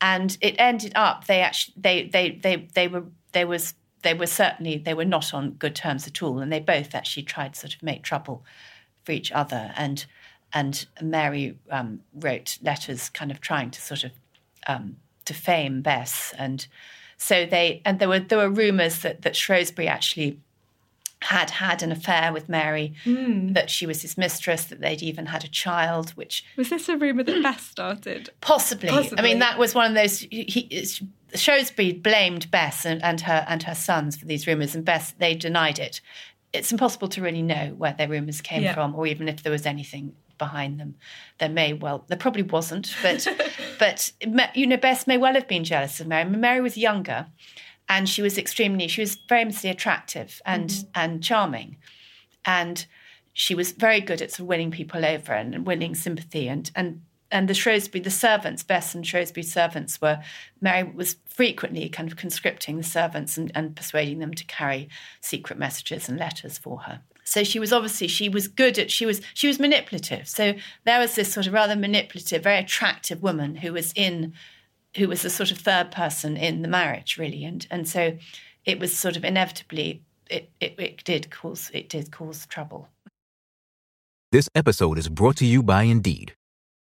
And 0.00 0.38
it 0.40 0.54
ended 0.58 0.92
up 0.94 1.26
they 1.26 1.40
actually 1.40 1.74
they 1.76 2.08
they 2.08 2.30
they 2.30 2.68
they 2.74 2.88
were 2.88 3.04
they 3.32 3.44
was 3.44 3.74
they 4.02 4.14
were 4.14 4.26
certainly 4.26 4.78
they 4.78 4.94
were 4.94 5.04
not 5.04 5.34
on 5.34 5.52
good 5.52 5.74
terms 5.74 6.06
at 6.06 6.22
all, 6.22 6.38
and 6.38 6.52
they 6.52 6.60
both 6.60 6.94
actually 6.94 7.24
tried 7.24 7.54
to 7.54 7.60
sort 7.60 7.74
of 7.74 7.82
make 7.82 8.02
trouble 8.02 8.44
for 9.04 9.12
each 9.12 9.32
other. 9.32 9.72
And 9.76 10.06
and 10.52 10.86
Mary 11.02 11.58
um, 11.70 12.00
wrote 12.14 12.58
letters, 12.62 13.08
kind 13.08 13.30
of 13.30 13.40
trying 13.40 13.70
to 13.70 13.80
sort 13.80 14.04
of 14.04 14.12
um, 14.66 14.96
defame 15.24 15.82
Bess, 15.82 16.32
and 16.38 16.66
so 17.16 17.44
they 17.44 17.82
and 17.84 17.98
there 17.98 18.08
were 18.08 18.20
there 18.20 18.38
were 18.38 18.50
rumours 18.50 19.00
that 19.00 19.22
that 19.22 19.36
Shrewsbury 19.36 19.88
actually 19.88 20.38
had 21.22 21.50
had 21.50 21.82
an 21.82 21.92
affair 21.92 22.32
with 22.32 22.48
Mary, 22.48 22.94
hmm. 23.04 23.52
that 23.52 23.70
she 23.70 23.86
was 23.86 24.02
his 24.02 24.16
mistress, 24.16 24.64
that 24.64 24.80
they'd 24.80 25.02
even 25.02 25.26
had 25.26 25.44
a 25.44 25.48
child, 25.48 26.10
which 26.10 26.44
Was 26.56 26.70
this 26.70 26.88
a 26.88 26.96
rumour 26.96 27.22
that 27.24 27.42
Bess 27.42 27.62
started? 27.62 28.30
Possibly. 28.40 28.88
I 28.88 29.22
mean, 29.22 29.40
that 29.40 29.58
was 29.58 29.74
one 29.74 29.90
of 29.90 29.94
those. 29.94 30.20
He, 30.20 30.86
Shrewsbury 31.34 31.92
blamed 31.92 32.50
Bess 32.50 32.84
and, 32.84 33.02
and 33.04 33.20
her 33.20 33.44
and 33.48 33.62
her 33.62 33.74
sons 33.74 34.16
for 34.16 34.24
these 34.24 34.46
rumours, 34.46 34.74
and 34.74 34.84
Bess 34.84 35.12
they 35.18 35.34
denied 35.34 35.78
it. 35.78 36.00
It's 36.52 36.72
impossible 36.72 37.08
to 37.08 37.22
really 37.22 37.42
know 37.42 37.74
where 37.76 37.92
their 37.92 38.08
rumours 38.08 38.40
came 38.40 38.62
Yeah. 38.62 38.74
from, 38.74 38.94
or 38.94 39.06
even 39.06 39.28
if 39.28 39.42
there 39.42 39.52
was 39.52 39.66
anything 39.66 40.14
behind 40.38 40.80
them. 40.80 40.96
There 41.38 41.48
may 41.48 41.74
well, 41.74 42.04
there 42.08 42.18
probably 42.18 42.42
wasn't, 42.42 42.94
but 43.02 43.28
but 43.78 44.12
you 44.54 44.66
know, 44.66 44.76
Bess 44.78 45.06
may 45.06 45.18
well 45.18 45.34
have 45.34 45.46
been 45.46 45.64
jealous 45.64 46.00
of 46.00 46.08
Mary. 46.08 46.28
Mary 46.28 46.60
was 46.60 46.76
younger, 46.76 47.26
and 47.90 48.08
she 48.08 48.22
was 48.22 48.38
extremely, 48.38 48.86
she 48.86 49.02
was 49.02 49.16
famously 49.28 49.68
attractive 49.68 50.40
and 50.46 50.70
mm-hmm. 50.70 50.88
and 50.94 51.22
charming, 51.22 51.76
and 52.46 52.86
she 53.34 53.54
was 53.54 53.72
very 53.72 54.00
good 54.00 54.22
at 54.22 54.30
sort 54.30 54.40
of 54.40 54.46
winning 54.46 54.70
people 54.70 55.04
over 55.04 55.32
and 55.32 55.66
winning 55.66 55.94
sympathy 55.94 56.48
and 56.48 56.70
and 56.74 57.02
and 57.32 57.48
the 57.48 57.54
Shrewsbury, 57.54 58.02
the 58.02 58.10
servants, 58.10 58.64
Bess 58.64 58.94
and 58.94 59.06
Shrewsbury 59.06 59.44
servants 59.44 60.00
were 60.00 60.20
Mary 60.60 60.84
was 60.84 61.16
frequently 61.26 61.88
kind 61.88 62.10
of 62.10 62.16
conscripting 62.16 62.76
the 62.76 62.82
servants 62.84 63.36
and, 63.36 63.52
and 63.54 63.76
persuading 63.76 64.20
them 64.20 64.34
to 64.34 64.44
carry 64.44 64.88
secret 65.20 65.58
messages 65.58 66.08
and 66.08 66.18
letters 66.18 66.58
for 66.58 66.80
her. 66.82 67.00
So 67.24 67.44
she 67.44 67.58
was 67.58 67.72
obviously 67.72 68.06
she 68.06 68.28
was 68.28 68.46
good 68.46 68.78
at 68.78 68.90
she 68.90 69.04
was 69.04 69.20
she 69.34 69.48
was 69.48 69.58
manipulative. 69.58 70.28
So 70.28 70.54
there 70.84 71.00
was 71.00 71.16
this 71.16 71.32
sort 71.32 71.48
of 71.48 71.52
rather 71.52 71.76
manipulative, 71.76 72.44
very 72.44 72.58
attractive 72.58 73.20
woman 73.20 73.56
who 73.56 73.72
was 73.72 73.92
in 73.96 74.34
who 74.96 75.08
was 75.08 75.22
the 75.22 75.30
sort 75.30 75.50
of 75.50 75.58
third 75.58 75.90
person 75.90 76.36
in 76.36 76.62
the 76.62 76.68
marriage, 76.68 77.16
really. 77.18 77.44
And 77.44 77.66
and 77.70 77.88
so 77.88 78.16
it 78.64 78.78
was 78.78 78.96
sort 78.96 79.16
of 79.16 79.24
inevitably 79.24 80.02
it, 80.28 80.50
it, 80.60 80.74
it 80.78 81.04
did 81.04 81.30
cause 81.30 81.70
it 81.74 81.88
did 81.88 82.10
cause 82.10 82.46
trouble. 82.46 82.88
This 84.32 84.48
episode 84.54 84.98
is 84.98 85.08
brought 85.08 85.36
to 85.38 85.46
you 85.46 85.62
by 85.62 85.82
Indeed. 85.84 86.34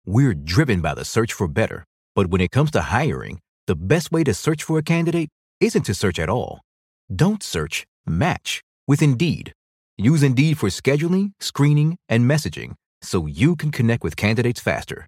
We're 0.05 0.33
driven 0.33 0.81
by 0.81 0.93
the 0.93 1.03
search 1.03 1.33
for 1.33 1.47
better, 1.47 1.83
but 2.15 2.27
when 2.27 2.41
it 2.41 2.51
comes 2.51 2.71
to 2.71 2.81
hiring, 2.81 3.39
the 3.67 3.75
best 3.75 4.11
way 4.11 4.23
to 4.23 4.33
search 4.33 4.63
for 4.63 4.77
a 4.77 4.83
candidate 4.83 5.29
isn't 5.59 5.83
to 5.83 5.93
search 5.93 6.19
at 6.19 6.29
all. 6.29 6.61
Don't 7.13 7.43
search, 7.43 7.85
match 8.05 8.61
with 8.87 9.01
Indeed. 9.01 9.51
Use 9.97 10.23
Indeed 10.23 10.57
for 10.57 10.69
scheduling, 10.69 11.31
screening, 11.39 11.97
and 12.07 12.29
messaging 12.29 12.75
so 13.01 13.25
you 13.25 13.55
can 13.55 13.71
connect 13.71 14.03
with 14.03 14.15
candidates 14.15 14.59
faster. 14.59 15.07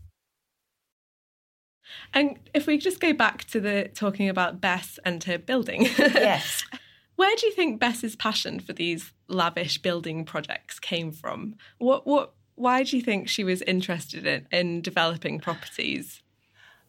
And 2.13 2.37
if 2.53 2.67
we 2.67 2.77
just 2.77 2.99
go 2.99 3.13
back 3.13 3.45
to 3.45 3.59
the 3.59 3.89
talking 3.93 4.29
about 4.29 4.59
Bess 4.59 4.99
and 5.05 5.23
her 5.23 5.37
building. 5.37 5.83
Yes. 5.97 6.63
Where 7.15 7.35
do 7.35 7.45
you 7.45 7.53
think 7.53 7.79
Bess's 7.79 8.15
passion 8.15 8.59
for 8.59 8.73
these 8.73 9.13
lavish 9.27 9.77
building 9.77 10.25
projects 10.25 10.79
came 10.79 11.11
from? 11.11 11.55
What 11.77 12.07
what 12.07 12.33
why 12.55 12.83
do 12.83 12.97
you 12.97 13.03
think 13.03 13.27
she 13.27 13.43
was 13.43 13.61
interested 13.63 14.25
in, 14.25 14.47
in 14.51 14.81
developing 14.81 15.39
properties? 15.39 16.21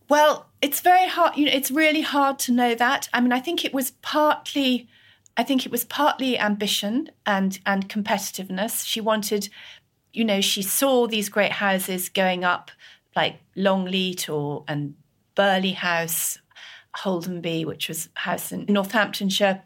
Well, 0.08 0.50
it's 0.60 0.80
very 0.80 1.08
hard. 1.08 1.36
You 1.36 1.46
know, 1.46 1.52
it's 1.52 1.70
really 1.70 2.02
hard 2.02 2.38
to 2.40 2.52
know 2.52 2.74
that. 2.74 3.08
I 3.12 3.20
mean, 3.20 3.32
I 3.32 3.40
think 3.40 3.64
it 3.64 3.72
was 3.72 3.92
partly, 4.02 4.88
I 5.36 5.42
think 5.42 5.64
it 5.64 5.72
was 5.72 5.84
partly 5.84 6.38
ambition 6.38 7.10
and 7.24 7.58
and 7.64 7.88
competitiveness. 7.88 8.86
She 8.86 9.00
wanted, 9.00 9.48
you 10.12 10.24
know, 10.24 10.40
she 10.40 10.62
saw 10.62 11.06
these 11.06 11.28
great 11.28 11.52
houses 11.52 12.08
going 12.08 12.44
up, 12.44 12.70
like 13.14 13.40
Longleat 13.56 14.28
or 14.28 14.64
and 14.68 14.94
Burghley 15.34 15.72
House, 15.72 16.38
Holdenby, 16.96 17.64
which 17.64 17.88
was 17.88 18.08
a 18.16 18.20
house 18.20 18.52
in 18.52 18.66
Northamptonshire. 18.68 19.62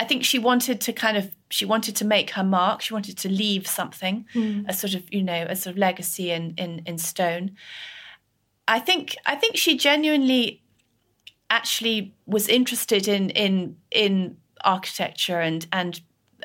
I 0.00 0.04
think 0.04 0.24
she 0.24 0.38
wanted 0.38 0.80
to 0.82 0.92
kind 0.92 1.16
of 1.16 1.34
she 1.50 1.64
wanted 1.64 1.96
to 1.96 2.04
make 2.04 2.30
her 2.30 2.44
mark. 2.44 2.82
She 2.82 2.94
wanted 2.94 3.18
to 3.18 3.28
leave 3.28 3.66
something, 3.66 4.26
hmm. 4.32 4.62
a 4.68 4.72
sort 4.72 4.94
of 4.94 5.12
you 5.12 5.22
know 5.22 5.46
a 5.48 5.56
sort 5.56 5.74
of 5.74 5.78
legacy 5.78 6.30
in 6.30 6.54
in 6.56 6.82
in 6.86 6.98
stone. 6.98 7.56
I 8.66 8.80
think 8.80 9.16
I 9.26 9.34
think 9.34 9.56
she 9.56 9.76
genuinely 9.76 10.62
actually 11.50 12.14
was 12.26 12.48
interested 12.48 13.08
in 13.08 13.30
in 13.30 13.76
in 13.90 14.36
architecture 14.64 15.40
and 15.40 15.66
and 15.72 16.00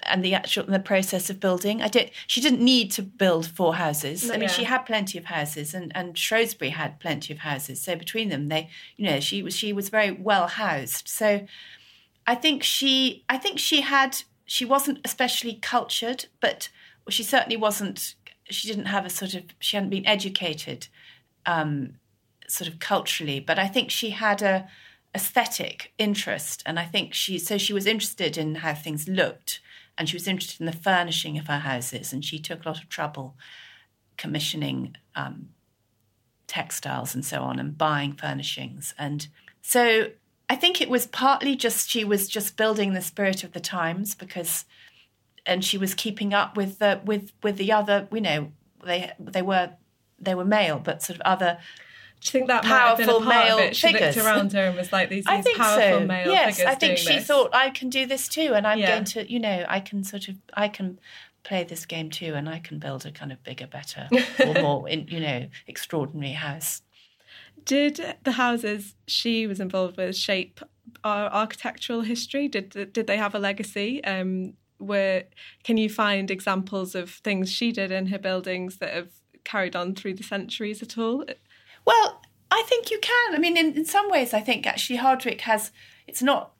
and 0.05 0.23
the 0.23 0.33
actual 0.33 0.65
the 0.65 0.79
process 0.79 1.29
of 1.29 1.39
building. 1.39 1.81
I 1.81 1.87
did. 1.87 2.11
She 2.27 2.41
didn't 2.41 2.61
need 2.63 2.91
to 2.91 3.01
build 3.01 3.47
four 3.47 3.75
houses. 3.75 4.29
I 4.29 4.33
mean, 4.33 4.43
Yeah. 4.43 4.47
she 4.47 4.63
had 4.65 4.79
plenty 4.85 5.17
of 5.17 5.25
houses, 5.25 5.73
and 5.73 5.91
and 5.95 6.17
Shrewsbury 6.17 6.71
had 6.71 6.99
plenty 6.99 7.33
of 7.33 7.39
houses. 7.39 7.81
So 7.81 7.95
between 7.95 8.29
them, 8.29 8.49
they 8.49 8.69
you 8.97 9.09
know 9.09 9.19
she 9.19 9.41
was 9.43 9.55
she 9.55 9.73
was 9.73 9.89
very 9.89 10.11
well 10.11 10.47
housed. 10.47 11.07
So 11.07 11.45
I 12.27 12.35
think 12.35 12.63
she 12.63 13.23
I 13.29 13.37
think 13.37 13.59
she 13.59 13.81
had 13.81 14.23
she 14.45 14.65
wasn't 14.65 14.99
especially 15.05 15.55
cultured, 15.61 16.25
but 16.41 16.69
she 17.09 17.23
certainly 17.23 17.57
wasn't. 17.57 18.15
She 18.49 18.67
didn't 18.67 18.85
have 18.85 19.05
a 19.05 19.09
sort 19.09 19.33
of 19.33 19.43
she 19.59 19.77
hadn't 19.77 19.89
been 19.89 20.05
educated 20.05 20.87
um, 21.45 21.95
sort 22.47 22.67
of 22.69 22.79
culturally, 22.79 23.39
but 23.39 23.57
I 23.57 23.67
think 23.67 23.89
she 23.89 24.11
had 24.11 24.41
a 24.41 24.67
aesthetic 25.15 25.93
interest, 25.97 26.63
and 26.65 26.79
I 26.79 26.85
think 26.85 27.13
she 27.13 27.37
so 27.37 27.57
she 27.57 27.73
was 27.73 27.85
interested 27.85 28.37
in 28.37 28.55
how 28.55 28.73
things 28.73 29.07
looked, 29.07 29.59
and 29.97 30.09
she 30.09 30.15
was 30.15 30.27
interested 30.27 30.59
in 30.59 30.65
the 30.65 30.71
furnishing 30.71 31.37
of 31.37 31.47
her 31.47 31.59
houses, 31.59 32.13
and 32.13 32.23
she 32.23 32.39
took 32.39 32.65
a 32.65 32.69
lot 32.69 32.81
of 32.81 32.89
trouble 32.89 33.35
commissioning 34.17 34.95
um, 35.15 35.49
textiles 36.47 37.15
and 37.15 37.25
so 37.25 37.41
on, 37.41 37.59
and 37.59 37.77
buying 37.77 38.13
furnishings, 38.13 38.93
and 38.97 39.27
so 39.61 40.09
I 40.49 40.55
think 40.55 40.81
it 40.81 40.89
was 40.89 41.07
partly 41.07 41.55
just 41.55 41.89
she 41.89 42.03
was 42.03 42.27
just 42.27 42.57
building 42.57 42.93
the 42.93 43.01
spirit 43.01 43.43
of 43.43 43.53
the 43.53 43.59
times 43.59 44.13
because, 44.13 44.65
and 45.45 45.63
she 45.63 45.77
was 45.77 45.93
keeping 45.93 46.33
up 46.33 46.57
with 46.57 46.79
the 46.79 47.01
with 47.03 47.31
with 47.41 47.57
the 47.57 47.71
other 47.71 48.07
you 48.11 48.21
know 48.21 48.51
they 48.83 49.11
they 49.17 49.41
were 49.41 49.71
they 50.19 50.35
were 50.35 50.45
male 50.45 50.79
but 50.79 51.01
sort 51.01 51.17
of 51.17 51.21
other 51.25 51.57
Do 52.23 52.27
you 52.27 52.31
think 52.31 52.47
that 52.47 52.63
might 52.63 52.69
have 52.79 52.97
been 52.97 53.09
a 53.09 53.13
Powerful 53.13 53.21
part 53.21 53.45
male 53.47 53.57
of 53.59 53.65
it? 53.65 53.75
She 53.75 53.87
figures. 53.91 54.15
looked 54.15 54.25
around 54.27 54.53
her 54.53 54.67
and 54.67 54.77
was 54.77 54.93
like, 54.93 55.09
"These, 55.09 55.25
I 55.27 55.35
these 55.35 55.43
think 55.43 55.57
powerful 55.57 55.99
so. 55.99 56.05
male 56.05 56.31
yes, 56.31 56.55
figures 56.55 56.71
I 56.73 56.75
think 56.75 56.97
she 56.97 57.17
this." 57.17 57.27
thought 57.27 57.49
I 57.53 57.69
can 57.69 57.89
do 57.89 58.05
this 58.05 58.27
too, 58.29 58.53
and 58.53 58.65
I'm 58.65 58.79
Yeah. 58.79 58.91
going 58.91 59.03
to, 59.05 59.31
you 59.31 59.39
know, 59.39 59.65
I 59.67 59.81
can 59.81 60.03
sort 60.05 60.29
of, 60.29 60.35
I 60.53 60.69
can 60.69 60.99
play 61.43 61.65
this 61.65 61.85
game 61.85 62.09
too, 62.09 62.33
and 62.33 62.47
I 62.47 62.59
can 62.59 62.79
build 62.79 63.05
a 63.05 63.11
kind 63.11 63.33
of 63.33 63.43
bigger, 63.43 63.67
better, 63.67 64.07
or 64.47 64.55
more, 64.61 64.87
in, 64.87 65.05
you 65.09 65.19
know, 65.19 65.49
extraordinary 65.67 66.31
house. 66.33 66.81
Did 67.65 68.15
the 68.23 68.31
houses 68.33 68.95
she 69.07 69.45
was 69.47 69.59
involved 69.59 69.97
with 69.97 70.15
shape 70.15 70.61
our 71.03 71.29
architectural 71.29 72.01
history? 72.01 72.47
Did 72.47 72.69
did 72.93 73.07
they 73.07 73.17
have 73.17 73.35
a 73.35 73.39
legacy? 73.39 74.01
Um, 74.05 74.53
where 74.77 75.25
can 75.63 75.77
you 75.77 75.89
find 75.89 76.29
examples 76.31 76.95
of 76.95 77.09
things 77.09 77.51
she 77.51 77.71
did 77.73 77.91
in 77.91 78.07
her 78.07 78.19
buildings 78.19 78.77
that 78.77 78.93
have 78.93 79.09
carried 79.43 79.75
on 79.75 79.95
through 79.95 80.13
the 80.15 80.23
centuries 80.23 80.81
at 80.81 80.97
all? 80.97 81.25
Well, 81.85 82.21
I 82.51 82.63
think 82.67 82.91
you 82.91 82.99
can. 82.99 83.35
I 83.35 83.39
mean, 83.39 83.57
in, 83.57 83.73
in 83.73 83.85
some 83.85 84.09
ways, 84.09 84.33
I 84.33 84.41
think 84.41 84.65
actually 84.67 84.97
Hardwick 84.97 85.41
has. 85.41 85.71
It's 86.07 86.21
not 86.21 86.53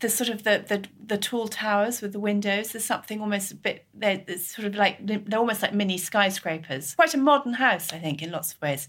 the 0.00 0.08
sort 0.08 0.30
of 0.30 0.44
the, 0.44 0.64
the 0.66 0.84
the 1.04 1.18
tall 1.18 1.48
towers 1.48 2.00
with 2.00 2.12
the 2.12 2.20
windows. 2.20 2.72
There's 2.72 2.84
something 2.84 3.20
almost 3.20 3.52
a 3.52 3.56
bit. 3.56 3.86
They're, 3.94 4.24
sort 4.38 4.66
of 4.66 4.74
like 4.74 5.06
they're 5.06 5.38
almost 5.38 5.62
like 5.62 5.74
mini 5.74 5.98
skyscrapers. 5.98 6.94
Quite 6.94 7.14
a 7.14 7.18
modern 7.18 7.54
house, 7.54 7.92
I 7.92 7.98
think, 7.98 8.22
in 8.22 8.30
lots 8.30 8.52
of 8.52 8.62
ways. 8.62 8.88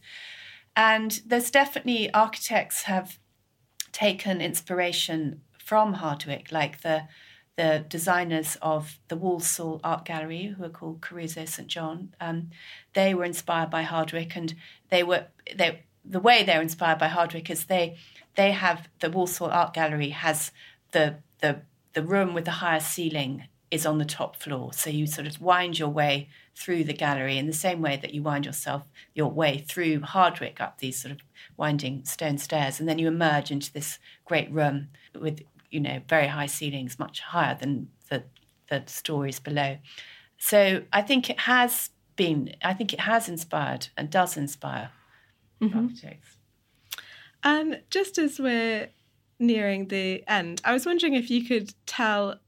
And 0.75 1.21
there's 1.25 1.49
definitely 1.49 2.13
architects 2.13 2.83
have 2.83 3.17
taken 3.91 4.41
inspiration 4.41 5.41
from 5.57 5.93
Hardwick, 5.93 6.51
like 6.51 6.81
the 6.81 7.07
the 7.57 7.83
designers 7.89 8.55
of 8.61 8.99
the 9.07 9.17
Walsall 9.17 9.81
Art 9.83 10.05
Gallery, 10.05 10.55
who 10.57 10.63
are 10.63 10.69
called 10.69 11.01
Caruso 11.01 11.43
St 11.45 11.67
John. 11.67 12.13
Um, 12.21 12.51
they 12.93 13.13
were 13.13 13.25
inspired 13.25 13.69
by 13.69 13.81
Hardwick, 13.81 14.35
and 14.35 14.55
they 14.89 15.03
were 15.03 15.25
they 15.55 15.81
the 16.05 16.19
way 16.19 16.43
they're 16.43 16.61
inspired 16.61 16.99
by 16.99 17.07
Hardwick 17.07 17.49
is 17.49 17.65
they 17.65 17.97
they 18.35 18.51
have 18.51 18.87
the 18.99 19.09
Walsall 19.09 19.49
Art 19.49 19.73
Gallery 19.73 20.09
has 20.09 20.51
the 20.91 21.17
the 21.41 21.61
the 21.93 22.03
room 22.03 22.33
with 22.33 22.45
the 22.45 22.51
highest 22.51 22.91
ceiling 22.91 23.47
is 23.69 23.85
on 23.85 23.97
the 23.97 24.05
top 24.05 24.37
floor, 24.37 24.71
so 24.71 24.89
you 24.89 25.07
sort 25.07 25.27
of 25.27 25.41
wind 25.41 25.77
your 25.77 25.89
way 25.89 26.29
through 26.55 26.83
the 26.83 26.93
gallery 26.93 27.37
in 27.37 27.47
the 27.47 27.53
same 27.53 27.81
way 27.81 27.97
that 27.97 28.13
you 28.13 28.23
wind 28.23 28.45
yourself 28.45 28.83
your 29.13 29.29
way 29.29 29.57
through 29.67 29.99
Hardwick 30.01 30.61
up 30.61 30.79
these 30.79 30.97
sort 30.97 31.11
of 31.11 31.19
winding 31.57 32.05
stone 32.05 32.37
stairs, 32.37 32.79
and 32.79 32.87
then 32.87 32.99
you 32.99 33.07
emerge 33.07 33.51
into 33.51 33.73
this 33.73 33.99
great 34.25 34.49
room 34.51 34.89
with 35.19 35.41
you 35.69 35.79
know 35.79 36.01
very 36.07 36.27
high 36.27 36.45
ceilings, 36.45 36.99
much 36.99 37.19
higher 37.19 37.55
than 37.55 37.89
the 38.09 38.23
the 38.69 38.83
stories 38.87 39.39
below. 39.39 39.77
So 40.37 40.83
I 40.93 41.01
think 41.01 41.29
it 41.29 41.39
has 41.41 41.89
been, 42.15 42.53
I 42.63 42.73
think 42.73 42.93
it 42.93 42.99
has 42.99 43.29
inspired 43.29 43.87
and 43.97 44.09
does 44.09 44.37
inspire 44.37 44.91
mm-hmm. 45.61 45.77
architects. 45.77 46.37
And 47.43 47.81
just 47.89 48.17
as 48.17 48.39
we're 48.39 48.89
nearing 49.39 49.87
the 49.87 50.23
end, 50.27 50.61
I 50.65 50.73
was 50.73 50.85
wondering 50.85 51.13
if 51.13 51.29
you 51.29 51.45
could 51.45 51.73
tell. 51.85 52.39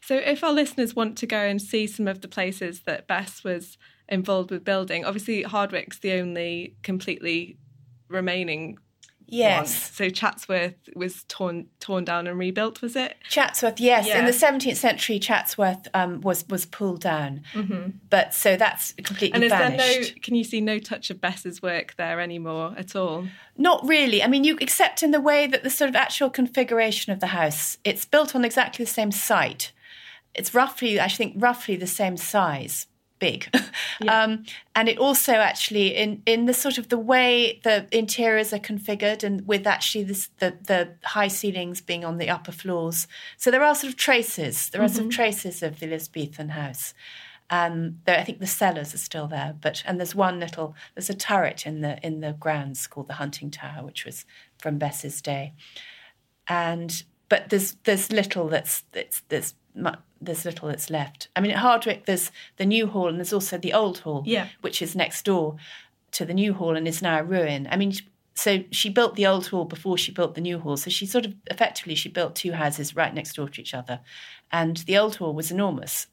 So, 0.00 0.16
if 0.16 0.42
our 0.42 0.52
listeners 0.52 0.96
want 0.96 1.16
to 1.18 1.26
go 1.26 1.38
and 1.38 1.62
see 1.62 1.86
some 1.86 2.08
of 2.08 2.22
the 2.22 2.28
places 2.28 2.82
that 2.86 3.06
Bess 3.06 3.44
was 3.44 3.78
involved 4.08 4.50
with 4.50 4.64
building. 4.64 5.04
Obviously, 5.04 5.42
Hardwick's 5.42 6.00
the 6.00 6.12
only 6.14 6.76
completely 6.82 7.56
remaining 8.08 8.78
Yes. 9.32 9.92
So 9.92 10.10
Chatsworth 10.10 10.74
was 10.94 11.24
torn 11.24 11.66
torn 11.80 12.04
down 12.04 12.26
and 12.26 12.38
rebuilt, 12.38 12.82
was 12.82 12.96
it? 12.96 13.16
Chatsworth, 13.28 13.80
yes. 13.80 14.06
Yeah. 14.06 14.18
In 14.18 14.26
the 14.26 14.32
17th 14.32 14.76
century, 14.76 15.18
Chatsworth 15.18 15.88
um, 15.94 16.20
was 16.20 16.44
was 16.48 16.66
pulled 16.66 17.00
down, 17.00 17.42
but 18.10 18.34
so 18.34 18.56
that's 18.56 18.92
completely 19.02 19.32
Mm-hmm. 19.32 19.34
And 19.36 19.44
is 19.44 19.50
vanished. 19.50 19.78
there 19.78 20.00
no? 20.00 20.20
Can 20.22 20.34
you 20.34 20.44
see 20.44 20.60
no 20.60 20.78
touch 20.78 21.08
of 21.10 21.20
Bess's 21.20 21.62
work 21.62 21.94
there 21.96 22.20
anymore 22.20 22.74
at 22.76 22.94
all? 22.94 23.26
Not 23.56 23.86
really. 23.86 24.22
I 24.22 24.26
mean, 24.26 24.44
you 24.44 24.58
except 24.60 25.02
in 25.02 25.10
the 25.10 25.20
way 25.20 25.46
that 25.46 25.62
the 25.62 25.70
sort 25.70 25.88
of 25.88 25.96
actual 25.96 26.28
configuration 26.28 27.12
of 27.12 27.20
the 27.20 27.28
house, 27.28 27.78
it's 27.84 28.04
built 28.04 28.34
on 28.34 28.44
exactly 28.44 28.84
the 28.84 28.90
same 28.90 29.12
site. 29.12 29.72
It's 30.34 30.54
roughly, 30.54 31.00
I 31.00 31.08
think, 31.08 31.34
roughly 31.38 31.76
the 31.76 31.86
same 31.86 32.16
size, 32.16 32.86
big, 33.22 33.48
um, 34.08 34.44
and 34.74 34.88
it 34.88 34.98
also 34.98 35.34
actually 35.34 35.94
in 35.94 36.22
in 36.26 36.46
the 36.46 36.52
sort 36.52 36.76
of 36.76 36.88
the 36.88 36.98
way 36.98 37.60
the 37.62 37.86
interiors 37.92 38.52
are 38.52 38.58
configured, 38.58 39.22
and 39.22 39.46
with 39.46 39.66
actually 39.66 40.04
this, 40.04 40.28
the 40.40 40.56
the 40.66 40.94
high 41.04 41.28
ceilings 41.28 41.80
being 41.80 42.04
on 42.04 42.18
the 42.18 42.28
upper 42.28 42.52
floors. 42.52 43.06
So 43.36 43.50
there 43.50 43.62
are 43.62 43.74
sort 43.74 43.92
of 43.92 43.96
traces. 43.96 44.68
There 44.70 44.82
are 44.82 44.88
sort 44.88 45.06
of 45.06 45.12
traces 45.12 45.62
of 45.62 45.78
the 45.78 45.86
Elizabethan 45.86 46.50
house. 46.50 46.94
Um, 47.48 47.98
though 48.06 48.14
I 48.14 48.24
think 48.24 48.40
the 48.40 48.46
cellars 48.46 48.94
are 48.94 48.98
still 48.98 49.28
there, 49.28 49.54
but 49.60 49.84
and 49.86 49.98
there's 49.98 50.14
one 50.14 50.40
little 50.40 50.74
there's 50.94 51.10
a 51.10 51.14
turret 51.14 51.66
in 51.66 51.80
the 51.80 52.04
in 52.04 52.20
the 52.20 52.32
grounds 52.32 52.86
called 52.86 53.08
the 53.08 53.20
Hunting 53.22 53.50
Tower, 53.50 53.84
which 53.84 54.04
was 54.04 54.24
from 54.58 54.78
Bess's 54.78 55.22
day, 55.22 55.52
and 56.48 57.04
but 57.28 57.50
there's 57.50 57.76
there's 57.84 58.10
little 58.10 58.48
that's 58.48 58.82
that's 58.92 59.22
there's 59.28 59.54
mu- 59.61 59.61
there's 60.20 60.44
little 60.44 60.68
that's 60.68 60.90
left. 60.90 61.28
I 61.34 61.40
mean, 61.40 61.50
at 61.50 61.58
Hardwick 61.58 62.06
there's 62.06 62.30
the 62.56 62.66
new 62.66 62.86
hall 62.86 63.08
and 63.08 63.18
there's 63.18 63.32
also 63.32 63.58
the 63.58 63.72
old 63.72 63.98
hall, 63.98 64.22
Yeah. 64.26 64.48
which 64.60 64.80
is 64.82 64.94
next 64.94 65.24
door 65.24 65.56
to 66.12 66.24
the 66.24 66.34
new 66.34 66.54
hall 66.54 66.76
and 66.76 66.86
is 66.86 67.02
now 67.02 67.20
a 67.20 67.24
ruin. 67.24 67.66
I 67.70 67.76
mean, 67.76 67.92
so 68.34 68.64
she 68.70 68.88
built 68.88 69.16
the 69.16 69.26
old 69.26 69.46
hall 69.48 69.64
before 69.64 69.98
she 69.98 70.12
built 70.12 70.34
the 70.34 70.40
new 70.40 70.58
hall. 70.58 70.76
So 70.76 70.90
she 70.90 71.06
sort 71.06 71.26
of 71.26 71.34
effectively 71.50 71.94
she 71.94 72.08
built 72.08 72.34
two 72.34 72.52
houses 72.52 72.94
right 72.96 73.12
next 73.12 73.36
door 73.36 73.48
to 73.48 73.60
each 73.60 73.74
other, 73.74 74.00
and 74.50 74.78
the 74.78 74.96
old 74.98 75.16
hall 75.16 75.34
was 75.34 75.50
enormous. 75.50 76.06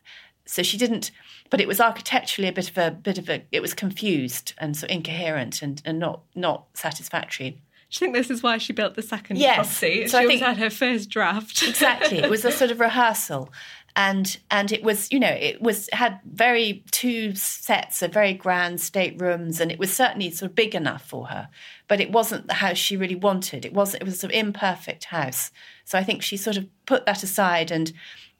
So 0.45 0.63
she 0.63 0.77
didn't, 0.77 1.11
but 1.51 1.61
it 1.61 1.67
was 1.67 1.79
architecturally 1.79 2.47
a 2.49 2.51
bit 2.53 2.69
of 2.69 2.77
a 2.77 2.91
bit 2.91 3.17
of 3.19 3.29
a. 3.29 3.43
It 3.51 3.61
was 3.61 3.73
confused 3.73 4.53
and 4.57 4.75
so 4.75 4.87
incoherent 4.87 5.61
and, 5.61 5.81
and 5.85 5.99
not 5.99 6.21
not 6.35 6.65
satisfactory. 6.73 7.61
Do 7.91 7.95
you 8.05 8.11
think 8.11 8.15
this 8.15 8.29
is 8.29 8.43
why 8.43 8.57
she 8.59 8.71
built 8.73 8.95
the 8.95 9.01
second 9.01 9.37
Yes. 9.37 9.55
property? 9.55 10.07
So 10.07 10.17
I 10.17 10.21
she 10.21 10.25
always 10.25 10.39
think- 10.39 10.47
had 10.47 10.57
her 10.57 10.69
first 10.69 11.09
draft. 11.09 11.63
exactly. 11.67 12.19
It 12.19 12.29
was 12.29 12.45
a 12.45 12.51
sort 12.51 12.71
of 12.71 12.79
rehearsal. 12.79 13.49
And 13.95 14.37
and 14.51 14.71
it 14.71 14.83
was 14.83 15.11
you 15.11 15.19
know 15.19 15.27
it 15.31 15.61
was 15.61 15.89
had 15.91 16.19
very 16.23 16.83
two 16.91 17.33
sets 17.35 18.03
of 18.03 18.13
very 18.13 18.33
grand 18.33 18.79
staterooms 18.79 19.59
and 19.59 19.71
it 19.71 19.79
was 19.79 19.91
certainly 19.91 20.29
sort 20.29 20.51
of 20.51 20.55
big 20.55 20.75
enough 20.75 21.03
for 21.03 21.25
her. 21.27 21.49
But 21.87 21.99
it 21.99 22.11
wasn't 22.11 22.47
the 22.47 22.53
house 22.53 22.77
she 22.77 22.95
really 22.95 23.15
wanted. 23.15 23.65
It 23.65 23.73
was 23.73 23.95
it 23.95 24.03
was 24.03 24.13
a 24.13 24.17
sort 24.17 24.31
of 24.31 24.39
imperfect 24.39 25.05
house. 25.05 25.49
So 25.85 25.97
i 25.97 26.03
think 26.03 26.21
she 26.21 26.37
sort 26.37 26.55
of 26.55 26.67
put 26.85 27.07
that 27.07 27.23
aside 27.23 27.71
and 27.71 27.91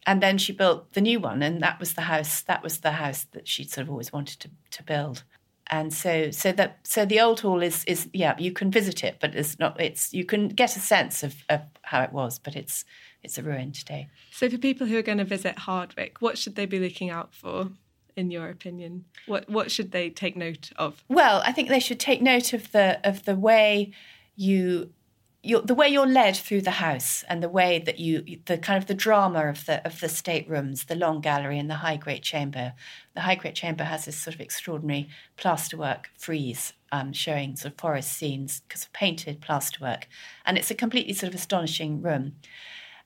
and 0.06 0.22
then 0.22 0.38
she 0.38 0.54
built 0.54 0.94
the 0.94 1.02
new 1.02 1.20
one. 1.20 1.42
And 1.42 1.62
that 1.62 1.80
was 1.80 1.94
the 1.96 2.02
house 2.02 2.42
that 2.44 2.62
was 2.62 2.78
the 2.80 2.92
house 2.92 3.26
that 3.32 3.48
she'd 3.48 3.72
sort 3.72 3.86
of 3.88 3.90
always 3.92 4.14
wanted 4.14 4.40
to, 4.42 4.50
to 4.78 4.84
build 4.84 5.24
and 5.70 5.94
so 5.94 6.32
so 6.32 6.52
that 6.52 6.80
so 6.84 7.06
the 7.06 7.20
old 7.20 7.40
hall 7.42 7.62
is 7.62 7.84
is 7.86 8.10
yeah 8.14 8.36
you 8.38 8.52
can 8.52 8.72
visit 8.72 9.04
it 9.04 9.18
but 9.20 9.36
it's 9.36 9.60
not 9.60 9.80
it's 9.80 10.14
you 10.14 10.26
can 10.26 10.48
get 10.48 10.76
a 10.76 10.80
sense 10.80 11.24
of, 11.24 11.36
of 11.50 11.62
how 11.84 12.02
it 12.02 12.12
was 12.12 12.40
but 12.40 12.56
it's 12.56 12.86
it's 13.24 13.38
a 13.38 13.44
ruin 13.44 13.72
today 13.72 14.08
so 14.32 14.50
for 14.50 14.58
people 14.58 14.88
who 14.88 14.98
are 14.98 15.02
going 15.02 15.18
to 15.18 15.26
visit 15.26 15.60
Hardwick, 15.60 16.22
what 16.22 16.38
should 16.38 16.56
they 16.56 16.66
be 16.66 16.80
looking 16.80 17.10
out 17.10 17.34
for? 17.34 17.72
In 18.16 18.32
your 18.32 18.50
opinion, 18.50 19.04
what 19.28 19.50
what 19.50 19.70
should 19.70 19.92
they 19.92 20.10
take 20.10 20.36
note 20.36 20.72
of? 20.78 21.04
well 21.08 21.42
i 21.46 21.52
think 21.52 21.70
they 21.70 21.80
should 21.80 22.00
take 22.00 22.22
note 22.22 22.54
of 22.54 22.72
the 22.72 23.00
of 23.08 23.24
the 23.26 23.36
way 23.36 23.92
you 24.36 24.92
you're, 25.42 25.62
the 25.62 25.76
way 25.76 25.88
you're 25.88 26.06
led 26.08 26.36
through 26.36 26.62
the 26.62 26.72
house 26.72 27.24
and 27.30 27.42
the 27.42 27.50
way 27.50 27.80
that 27.80 27.98
you 27.98 28.40
the 28.46 28.58
kind 28.58 28.78
of 28.78 28.88
the 28.88 28.94
drama 28.94 29.48
of 29.48 29.66
the 29.66 29.86
of 29.86 30.00
the 30.02 30.10
staterooms 30.10 30.88
the 30.88 30.96
long 30.96 31.22
gallery 31.22 31.58
and 31.58 31.70
the 31.70 31.76
high 31.76 31.96
great 31.96 32.24
chamber 32.24 32.74
the 33.16 33.22
high 33.22 33.36
great 33.36 33.56
chamber 33.56 33.86
has 33.86 34.06
this 34.06 34.18
sort 34.18 34.36
of 34.36 34.42
extraordinary 34.42 35.08
plasterwork 35.38 36.06
frieze 36.18 36.74
um, 36.92 37.14
showing 37.14 37.56
sort 37.56 37.74
of 37.74 37.80
forest 37.80 38.12
scenes 38.12 38.62
because 38.68 38.84
of 38.84 38.94
painted 38.94 39.42
plasterwork. 39.42 40.04
And 40.46 40.58
it's 40.58 40.72
a 40.72 40.76
completely 40.76 41.14
sort 41.14 41.30
of 41.30 41.40
astonishing 41.40 42.02
room. 42.02 42.36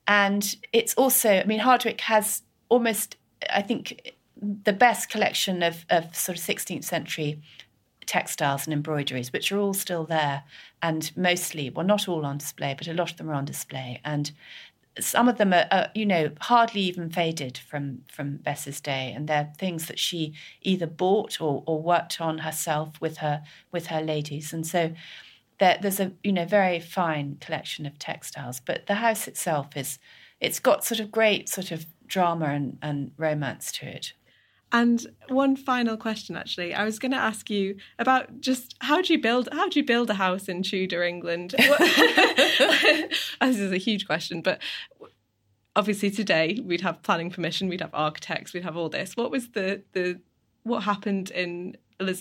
And 0.06 0.56
it's 0.72 0.94
also 0.94 1.30
i 1.30 1.44
mean 1.44 1.60
hardwick 1.60 2.02
has 2.02 2.42
almost 2.68 3.16
i 3.50 3.62
think 3.62 4.12
the 4.36 4.72
best 4.72 5.08
collection 5.08 5.62
of, 5.62 5.86
of 5.88 6.14
sort 6.14 6.36
of 6.36 6.44
16th 6.44 6.84
century 6.84 7.40
textiles 8.06 8.66
and 8.66 8.74
embroideries, 8.74 9.32
which 9.32 9.50
are 9.52 9.58
all 9.58 9.74
still 9.74 10.04
there 10.04 10.44
and 10.82 11.10
mostly, 11.16 11.70
well, 11.70 11.86
not 11.86 12.08
all 12.08 12.24
on 12.26 12.38
display, 12.38 12.74
but 12.76 12.88
a 12.88 12.94
lot 12.94 13.10
of 13.10 13.16
them 13.16 13.30
are 13.30 13.34
on 13.34 13.44
display. 13.44 14.00
And 14.04 14.30
some 15.00 15.28
of 15.28 15.38
them 15.38 15.52
are, 15.52 15.66
are 15.70 15.88
you 15.94 16.06
know, 16.06 16.30
hardly 16.40 16.80
even 16.82 17.10
faded 17.10 17.58
from 17.58 18.02
from 18.08 18.36
Bess's 18.36 18.80
day, 18.80 19.12
and 19.14 19.28
they're 19.28 19.52
things 19.58 19.86
that 19.86 19.98
she 19.98 20.34
either 20.62 20.86
bought 20.86 21.40
or, 21.40 21.62
or 21.66 21.82
worked 21.82 22.20
on 22.20 22.38
herself 22.38 23.00
with 23.00 23.18
her 23.18 23.42
with 23.72 23.88
her 23.88 24.00
ladies. 24.00 24.52
And 24.52 24.66
so 24.66 24.92
there, 25.58 25.78
there's 25.80 26.00
a 26.00 26.12
you 26.22 26.32
know 26.32 26.44
very 26.44 26.80
fine 26.80 27.38
collection 27.40 27.86
of 27.86 27.98
textiles. 27.98 28.60
But 28.60 28.86
the 28.86 28.94
house 28.94 29.26
itself 29.26 29.76
is 29.76 29.98
it's 30.40 30.60
got 30.60 30.84
sort 30.84 31.00
of 31.00 31.10
great 31.10 31.48
sort 31.48 31.70
of 31.70 31.86
drama 32.06 32.46
and, 32.46 32.78
and 32.82 33.12
romance 33.16 33.72
to 33.72 33.86
it. 33.86 34.12
And 34.74 35.06
one 35.28 35.54
final 35.54 35.96
question, 35.96 36.36
actually, 36.36 36.74
I 36.74 36.84
was 36.84 36.98
going 36.98 37.12
to 37.12 37.16
ask 37.16 37.48
you 37.48 37.76
about 38.00 38.40
just 38.40 38.74
how 38.80 39.00
do 39.00 39.12
you 39.12 39.20
build 39.20 39.48
how 39.52 39.68
do 39.68 39.78
you 39.78 39.86
build 39.86 40.10
a 40.10 40.14
house 40.14 40.48
in 40.48 40.64
Tudor 40.64 41.04
England? 41.04 41.54
This 43.40 43.58
is 43.60 43.72
a 43.72 43.76
huge 43.76 44.04
question, 44.04 44.40
but 44.40 44.60
obviously 45.76 46.10
today 46.10 46.60
we'd 46.64 46.80
have 46.80 47.02
planning 47.02 47.30
permission, 47.30 47.68
we'd 47.68 47.82
have 47.82 47.94
architects, 47.94 48.52
we'd 48.52 48.64
have 48.64 48.76
all 48.76 48.88
this. 48.88 49.16
What 49.16 49.30
was 49.30 49.50
the 49.50 49.82
the 49.92 50.20
what 50.64 50.82
happened 50.82 51.30
in 51.30 51.76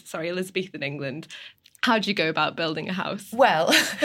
sorry 0.05 0.29
Elizabethan 0.29 0.83
England? 0.83 1.27
How 1.81 1.97
do 1.97 2.07
you 2.07 2.13
go 2.13 2.29
about 2.29 2.55
building 2.55 2.87
a 2.87 2.93
house? 2.93 3.29
Well, 3.33 3.69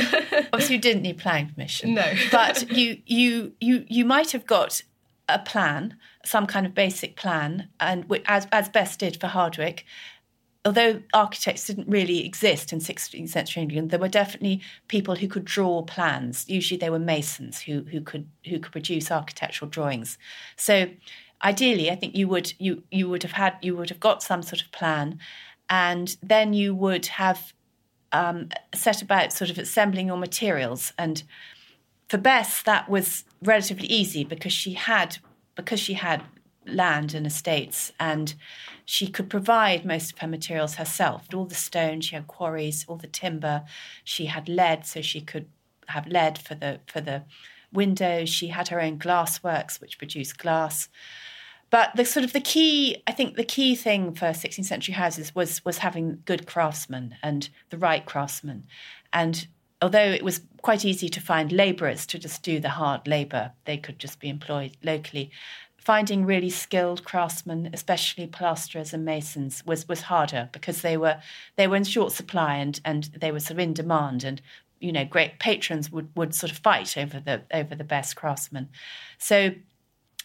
obviously 0.52 0.76
you 0.76 0.80
didn't 0.80 1.02
need 1.02 1.18
planning 1.18 1.50
permission. 1.50 1.92
No. 1.92 2.14
but 2.32 2.70
you 2.72 3.02
you 3.04 3.52
you 3.61 3.84
you 3.88 4.06
might 4.06 4.30
have 4.30 4.46
got 4.46 4.80
a 5.28 5.38
plan, 5.38 5.96
some 6.24 6.46
kind 6.46 6.66
of 6.66 6.74
basic 6.74 7.16
plan, 7.16 7.68
and 7.80 8.04
as 8.26 8.46
as 8.52 8.68
Bess 8.68 8.96
did 8.96 9.20
for 9.20 9.26
Hardwick. 9.26 9.84
Although 10.64 11.02
architects 11.14 11.66
didn't 11.66 11.88
really 11.88 12.26
exist 12.26 12.72
in 12.72 12.80
16th 12.80 13.28
century 13.28 13.62
England, 13.62 13.90
there 13.90 13.98
were 13.98 14.08
definitely 14.08 14.60
people 14.88 15.14
who 15.14 15.28
could 15.28 15.44
draw 15.44 15.82
plans. 15.82 16.44
Usually, 16.48 16.78
they 16.78 16.90
were 16.90 16.98
masons 16.98 17.60
who 17.60 17.82
who 17.84 18.00
could 18.00 18.28
who 18.46 18.58
could 18.58 18.72
produce 18.72 19.10
architectural 19.10 19.70
drawings. 19.70 20.18
So, 20.56 20.90
ideally, 21.42 21.90
I 21.90 21.94
think 21.94 22.16
you 22.16 22.28
would 22.28 22.52
you 22.58 22.82
you 22.90 23.08
would 23.08 23.22
have 23.22 23.32
had 23.32 23.56
you 23.62 23.76
would 23.76 23.90
have 23.90 24.00
got 24.00 24.22
some 24.22 24.42
sort 24.42 24.62
of 24.62 24.72
plan, 24.72 25.18
and 25.70 26.16
then 26.22 26.52
you 26.52 26.74
would 26.74 27.06
have 27.06 27.52
um, 28.12 28.48
set 28.74 29.02
about 29.02 29.32
sort 29.32 29.50
of 29.50 29.58
assembling 29.58 30.08
your 30.08 30.16
materials. 30.16 30.92
And 30.98 31.22
for 32.08 32.18
Bess, 32.18 32.62
that 32.62 32.88
was 32.88 33.24
relatively 33.42 33.86
easy 33.86 34.24
because 34.24 34.52
she 34.52 34.72
had 34.74 35.18
because 35.54 35.80
she 35.80 35.94
had 35.94 36.22
land 36.64 37.14
and 37.14 37.26
estates, 37.26 37.92
and 37.98 38.34
she 38.84 39.08
could 39.08 39.28
provide 39.28 39.84
most 39.84 40.12
of 40.12 40.18
her 40.18 40.28
materials 40.28 40.76
herself. 40.76 41.26
All 41.34 41.46
the 41.46 41.54
stone, 41.54 42.00
she 42.00 42.14
had 42.14 42.26
quarries, 42.26 42.84
all 42.88 42.96
the 42.96 43.06
timber, 43.06 43.64
she 44.04 44.26
had 44.26 44.48
lead, 44.48 44.86
so 44.86 45.02
she 45.02 45.20
could 45.20 45.46
have 45.88 46.06
lead 46.06 46.38
for 46.38 46.54
the 46.54 46.80
for 46.86 47.00
the 47.00 47.24
windows. 47.72 48.28
She 48.28 48.48
had 48.48 48.68
her 48.68 48.80
own 48.80 48.98
glass 48.98 49.42
works, 49.42 49.80
which 49.80 49.98
produced 49.98 50.38
glass. 50.38 50.88
But 51.70 51.90
the 51.96 52.06
sort 52.06 52.24
of 52.24 52.32
the 52.32 52.40
key, 52.40 53.02
I 53.06 53.12
think, 53.12 53.36
the 53.36 53.44
key 53.44 53.76
thing 53.76 54.14
for 54.14 54.28
16th 54.28 54.64
century 54.64 54.94
houses 54.94 55.34
was 55.34 55.62
was 55.64 55.78
having 55.78 56.22
good 56.24 56.46
craftsmen 56.46 57.16
and 57.22 57.48
the 57.70 57.78
right 57.78 58.04
craftsmen. 58.06 58.64
And 59.12 59.46
although 59.81 59.99
it 59.99 60.24
was 60.24 60.41
quite 60.62 60.85
easy 60.85 61.09
to 61.09 61.20
find 61.20 61.53
labourers 61.53 62.07
to 62.07 62.18
just 62.18 62.43
do 62.43 62.61
the 62.61 62.70
hard 62.70 63.07
labour, 63.07 63.53
they 63.64 63.76
could 63.76 63.99
just 63.99 64.20
be 64.20 64.29
employed 64.29 64.76
locally. 64.83 65.31
Finding 65.76 66.26
really 66.26 66.51
skilled 66.51 67.05
craftsmen, 67.05 67.70
especially 67.72 68.26
plasterers 68.26 68.93
and 68.93 69.05
masons, 69.05 69.64
was 69.64 69.89
was 69.89 70.03
harder 70.03 70.51
because 70.53 70.83
they 70.83 70.97
were 70.97 71.18
they 71.57 71.66
were 71.66 71.76
in 71.76 71.85
short 71.85 72.12
supply 72.12 72.57
and 72.57 72.81
and 72.85 73.05
they 73.05 73.33
were 73.33 73.41
sort 73.41 73.53
of 73.53 73.59
in 73.61 73.72
demand 73.72 74.24
and 74.24 74.43
you 74.81 74.93
know 74.93 75.05
great 75.05 75.39
patrons 75.39 75.91
would 75.91 76.11
would 76.14 76.35
sort 76.35 76.53
of 76.53 76.59
fight 76.59 76.99
over 76.99 77.20
the 77.20 77.43
over 77.53 77.74
the 77.74 77.85
best 77.85 78.16
craftsmen. 78.16 78.68
So 79.18 79.53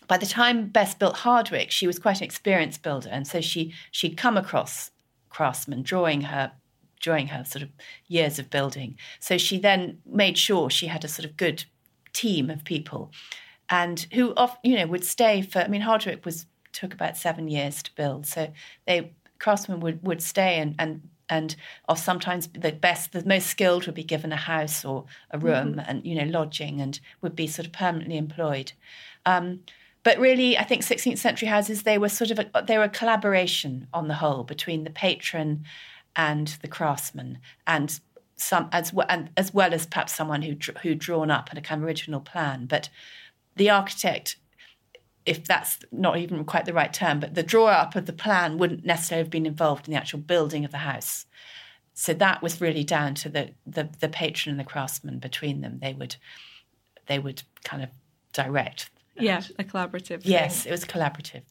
by 0.07 0.17
the 0.17 0.25
time 0.25 0.67
Bess 0.67 0.95
built 0.95 1.17
Hardwick, 1.17 1.71
she 1.71 1.87
was 1.87 1.97
quite 1.97 2.17
an 2.17 2.25
experienced 2.25 2.83
builder, 2.83 3.09
and 3.09 3.25
so 3.27 3.39
she 3.39 3.73
she'd 3.91 4.17
come 4.17 4.35
across 4.35 4.91
craftsmen 5.29 5.81
drawing 5.81 6.21
her 6.21 6.51
during 7.03 7.27
her 7.27 7.43
sort 7.43 7.61
of 7.61 7.69
years 8.07 8.39
of 8.39 8.49
building. 8.49 8.97
So 9.19 9.37
she 9.37 9.59
then 9.59 9.99
made 10.05 10.37
sure 10.37 10.71
she 10.71 10.87
had 10.87 11.03
a 11.03 11.07
sort 11.07 11.25
of 11.25 11.37
good 11.37 11.65
team 12.13 12.49
of 12.49 12.63
people, 12.63 13.11
and 13.69 14.07
who 14.13 14.33
off 14.35 14.57
you 14.63 14.75
know 14.75 14.87
would 14.87 15.05
stay 15.05 15.43
for. 15.43 15.59
I 15.59 15.67
mean, 15.67 15.81
Hardwick 15.81 16.25
was 16.25 16.47
took 16.71 16.93
about 16.93 17.17
seven 17.17 17.47
years 17.47 17.83
to 17.83 17.91
build, 17.95 18.25
so 18.25 18.51
they 18.87 19.11
craftsmen 19.37 19.81
would, 19.81 20.01
would 20.07 20.23
stay 20.23 20.57
and, 20.57 20.73
and 20.79 21.01
and 21.29 21.55
or 21.89 21.97
sometimes 21.97 22.47
the 22.47 22.71
best 22.71 23.11
the 23.11 23.25
most 23.25 23.47
skilled 23.47 23.85
would 23.85 23.95
be 23.95 24.03
given 24.03 24.31
a 24.31 24.37
house 24.37 24.85
or 24.85 25.05
a 25.31 25.39
room 25.39 25.71
mm-hmm. 25.71 25.79
and 25.79 26.05
you 26.05 26.15
know 26.15 26.29
lodging 26.31 26.79
and 26.81 26.99
would 27.21 27.35
be 27.35 27.47
sort 27.47 27.65
of 27.65 27.73
permanently 27.73 28.17
employed 28.17 28.71
um, 29.25 29.59
but 30.03 30.17
really 30.19 30.57
i 30.57 30.63
think 30.63 30.81
16th 30.81 31.17
century 31.17 31.47
houses 31.47 31.83
they 31.83 31.97
were 31.97 32.09
sort 32.09 32.31
of 32.31 32.39
a, 32.39 32.63
they 32.65 32.77
were 32.77 32.83
a 32.85 32.89
collaboration 32.89 33.87
on 33.93 34.07
the 34.07 34.15
whole 34.15 34.43
between 34.43 34.83
the 34.83 34.89
patron 34.89 35.63
and 36.15 36.47
the 36.61 36.67
craftsman 36.67 37.39
and 37.67 37.99
some 38.35 38.67
as 38.71 38.91
well 38.93 39.07
and 39.09 39.29
as 39.37 39.53
well 39.53 39.73
as 39.73 39.85
perhaps 39.85 40.13
someone 40.13 40.41
who 40.41 40.55
who 40.81 40.95
drawn 40.95 41.31
up 41.31 41.49
a 41.51 41.61
kind 41.61 41.81
of 41.81 41.87
original 41.87 42.19
plan 42.19 42.65
but 42.65 42.89
the 43.55 43.69
architect 43.69 44.37
if 45.25 45.45
that's 45.45 45.79
not 45.91 46.17
even 46.17 46.43
quite 46.43 46.65
the 46.65 46.73
right 46.73 46.93
term, 46.93 47.19
but 47.19 47.35
the 47.35 47.43
drawer 47.43 47.71
up 47.71 47.95
of 47.95 48.05
the 48.05 48.13
plan 48.13 48.57
wouldn't 48.57 48.85
necessarily 48.85 49.23
have 49.23 49.31
been 49.31 49.45
involved 49.45 49.87
in 49.87 49.93
the 49.93 49.99
actual 49.99 50.19
building 50.19 50.65
of 50.65 50.71
the 50.71 50.77
house. 50.77 51.25
So 51.93 52.13
that 52.15 52.41
was 52.41 52.59
really 52.59 52.83
down 52.83 53.15
to 53.15 53.29
the, 53.29 53.51
the, 53.65 53.89
the 53.99 54.09
patron 54.09 54.51
and 54.51 54.59
the 54.59 54.69
craftsman 54.69 55.19
between 55.19 55.61
them. 55.61 55.79
They 55.81 55.93
would 55.93 56.15
they 57.07 57.19
would 57.19 57.43
kind 57.63 57.83
of 57.83 57.89
direct. 58.31 58.89
Yeah, 59.15 59.43
a 59.59 59.63
collaborative. 59.63 60.21
Yes, 60.23 60.63
thing. 60.63 60.69
it 60.69 60.71
was 60.71 60.85
collaborative. 60.85 61.43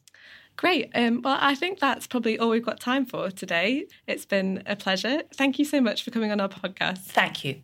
Great. 0.55 0.91
Um, 0.93 1.21
well, 1.21 1.37
I 1.39 1.55
think 1.55 1.79
that's 1.79 2.07
probably 2.07 2.37
all 2.37 2.49
we've 2.49 2.65
got 2.65 2.79
time 2.79 3.05
for 3.05 3.31
today. 3.31 3.87
It's 4.07 4.25
been 4.25 4.63
a 4.65 4.75
pleasure. 4.75 5.23
Thank 5.33 5.59
you 5.59 5.65
so 5.65 5.81
much 5.81 6.03
for 6.03 6.11
coming 6.11 6.31
on 6.31 6.39
our 6.39 6.49
podcast. 6.49 6.99
Thank 6.99 7.43
you. 7.43 7.61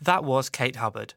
That 0.00 0.24
was 0.24 0.48
Kate 0.48 0.76
Hubbard. 0.76 1.14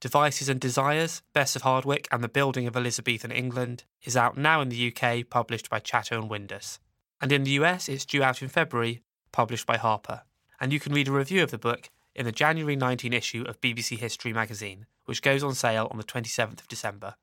Devices 0.00 0.48
and 0.48 0.58
Desires, 0.58 1.22
Bess 1.34 1.56
of 1.56 1.62
Hardwick 1.62 2.08
and 2.10 2.24
the 2.24 2.28
Building 2.28 2.66
of 2.66 2.74
Elizabethan 2.74 3.30
England 3.30 3.84
is 4.02 4.16
out 4.16 4.36
now 4.36 4.62
in 4.62 4.70
the 4.70 4.94
UK, 4.94 5.28
published 5.28 5.68
by 5.68 5.78
Chatto 5.78 6.18
and 6.18 6.30
Windus. 6.30 6.78
And 7.20 7.30
in 7.30 7.44
the 7.44 7.50
US, 7.52 7.88
it's 7.88 8.06
due 8.06 8.22
out 8.22 8.40
in 8.40 8.48
February, 8.48 9.02
published 9.30 9.66
by 9.66 9.76
Harper. 9.76 10.22
And 10.58 10.72
you 10.72 10.80
can 10.80 10.94
read 10.94 11.08
a 11.08 11.12
review 11.12 11.42
of 11.42 11.50
the 11.50 11.58
book 11.58 11.90
in 12.14 12.24
the 12.24 12.32
January 12.32 12.76
19 12.76 13.12
issue 13.12 13.44
of 13.46 13.60
BBC 13.60 13.98
History 13.98 14.32
magazine, 14.32 14.86
which 15.04 15.22
goes 15.22 15.42
on 15.42 15.54
sale 15.54 15.88
on 15.90 15.98
the 15.98 16.04
27th 16.04 16.60
of 16.60 16.68
December. 16.68 17.14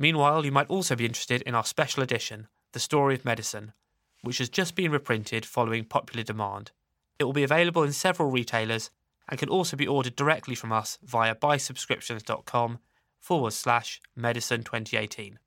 Meanwhile, 0.00 0.46
you 0.46 0.50
might 0.50 0.70
also 0.70 0.96
be 0.96 1.04
interested 1.04 1.42
in 1.42 1.54
our 1.54 1.62
special 1.62 2.02
edition, 2.02 2.48
The 2.72 2.80
Story 2.80 3.14
of 3.14 3.26
Medicine, 3.26 3.74
which 4.22 4.38
has 4.38 4.48
just 4.48 4.74
been 4.74 4.90
reprinted 4.90 5.44
following 5.44 5.84
popular 5.84 6.22
demand. 6.22 6.70
It 7.18 7.24
will 7.24 7.34
be 7.34 7.42
available 7.42 7.82
in 7.82 7.92
several 7.92 8.30
retailers 8.30 8.90
and 9.28 9.38
can 9.38 9.50
also 9.50 9.76
be 9.76 9.86
ordered 9.86 10.16
directly 10.16 10.54
from 10.54 10.72
us 10.72 10.98
via 11.04 11.34
buysubscriptions.com 11.34 12.78
forward 13.18 13.52
slash 13.52 14.00
medicine 14.16 14.62
2018. 14.62 15.38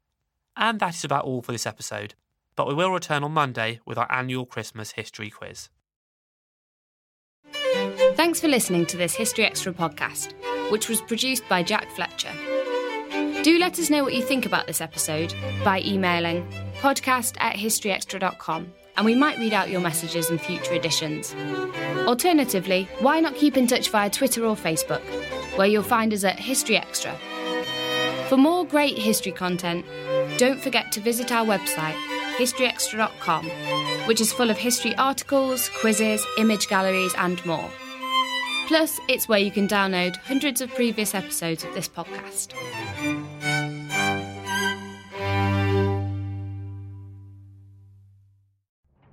And 0.56 0.80
that 0.80 0.94
is 0.94 1.04
about 1.04 1.26
all 1.26 1.42
for 1.42 1.52
this 1.52 1.66
episode, 1.66 2.14
but 2.56 2.68
we 2.68 2.76
will 2.76 2.92
return 2.92 3.24
on 3.24 3.32
Monday 3.32 3.80
with 3.88 3.98
our 3.98 4.10
annual 4.12 4.46
Christmas 4.46 4.92
history 4.92 5.32
quiz. 5.32 5.70
Thanks 8.14 8.40
for 8.40 8.48
listening 8.48 8.86
to 8.86 8.98
this 8.98 9.16
History 9.16 9.46
Extra 9.46 9.74
podcast, 9.74 10.34
which 10.72 10.90
was 10.90 11.02
produced 11.02 11.44
by 11.50 11.64
Jack 11.64 11.90
Fletcher. 11.96 12.53
Do 13.44 13.60
let 13.60 13.78
us 13.78 13.90
know 13.90 14.06
what 14.06 14.14
you 14.14 14.22
think 14.22 14.46
about 14.46 14.68
this 14.68 14.80
episode 14.80 15.36
by 15.66 15.82
emailing 15.82 16.50
podcast 16.80 17.36
at 17.42 17.58
historyextra.com 17.58 18.74
and 18.96 19.06
we 19.06 19.16
might 19.16 19.38
read 19.38 19.52
out 19.52 19.70
your 19.70 19.82
messages 19.82 20.30
in 20.30 20.38
future 20.38 20.74
editions. 20.74 21.36
Alternatively, 22.08 22.88
why 23.00 23.20
not 23.20 23.36
keep 23.36 23.58
in 23.58 23.68
touch 23.68 23.90
via 23.90 24.10
Twitter 24.10 24.46
or 24.46 24.56
Facebook, 24.56 25.02
where 25.58 25.68
you'll 25.68 25.84
find 25.84 26.14
us 26.14 26.24
at 26.24 26.40
History 26.40 26.78
Extra. 26.78 27.18
For 28.30 28.38
more 28.38 28.66
great 28.66 28.98
history 28.98 29.34
content, 29.34 29.86
don't 30.38 30.62
forget 30.62 30.94
to 30.94 31.02
visit 31.02 31.34
our 31.34 31.46
website, 31.46 31.98
historyextra.com, 32.38 33.46
which 34.08 34.22
is 34.22 34.32
full 34.32 34.52
of 34.52 34.58
history 34.58 34.96
articles, 34.96 35.70
quizzes, 35.82 36.26
image 36.38 36.70
galleries, 36.70 37.14
and 37.18 37.46
more. 37.46 37.70
Plus, 38.68 39.02
it's 39.10 39.28
where 39.28 39.40
you 39.40 39.52
can 39.52 39.68
download 39.68 40.16
hundreds 40.16 40.62
of 40.62 40.74
previous 40.74 41.14
episodes 41.14 41.66
of 41.66 41.74
this 41.74 41.90
podcast. 41.90 42.54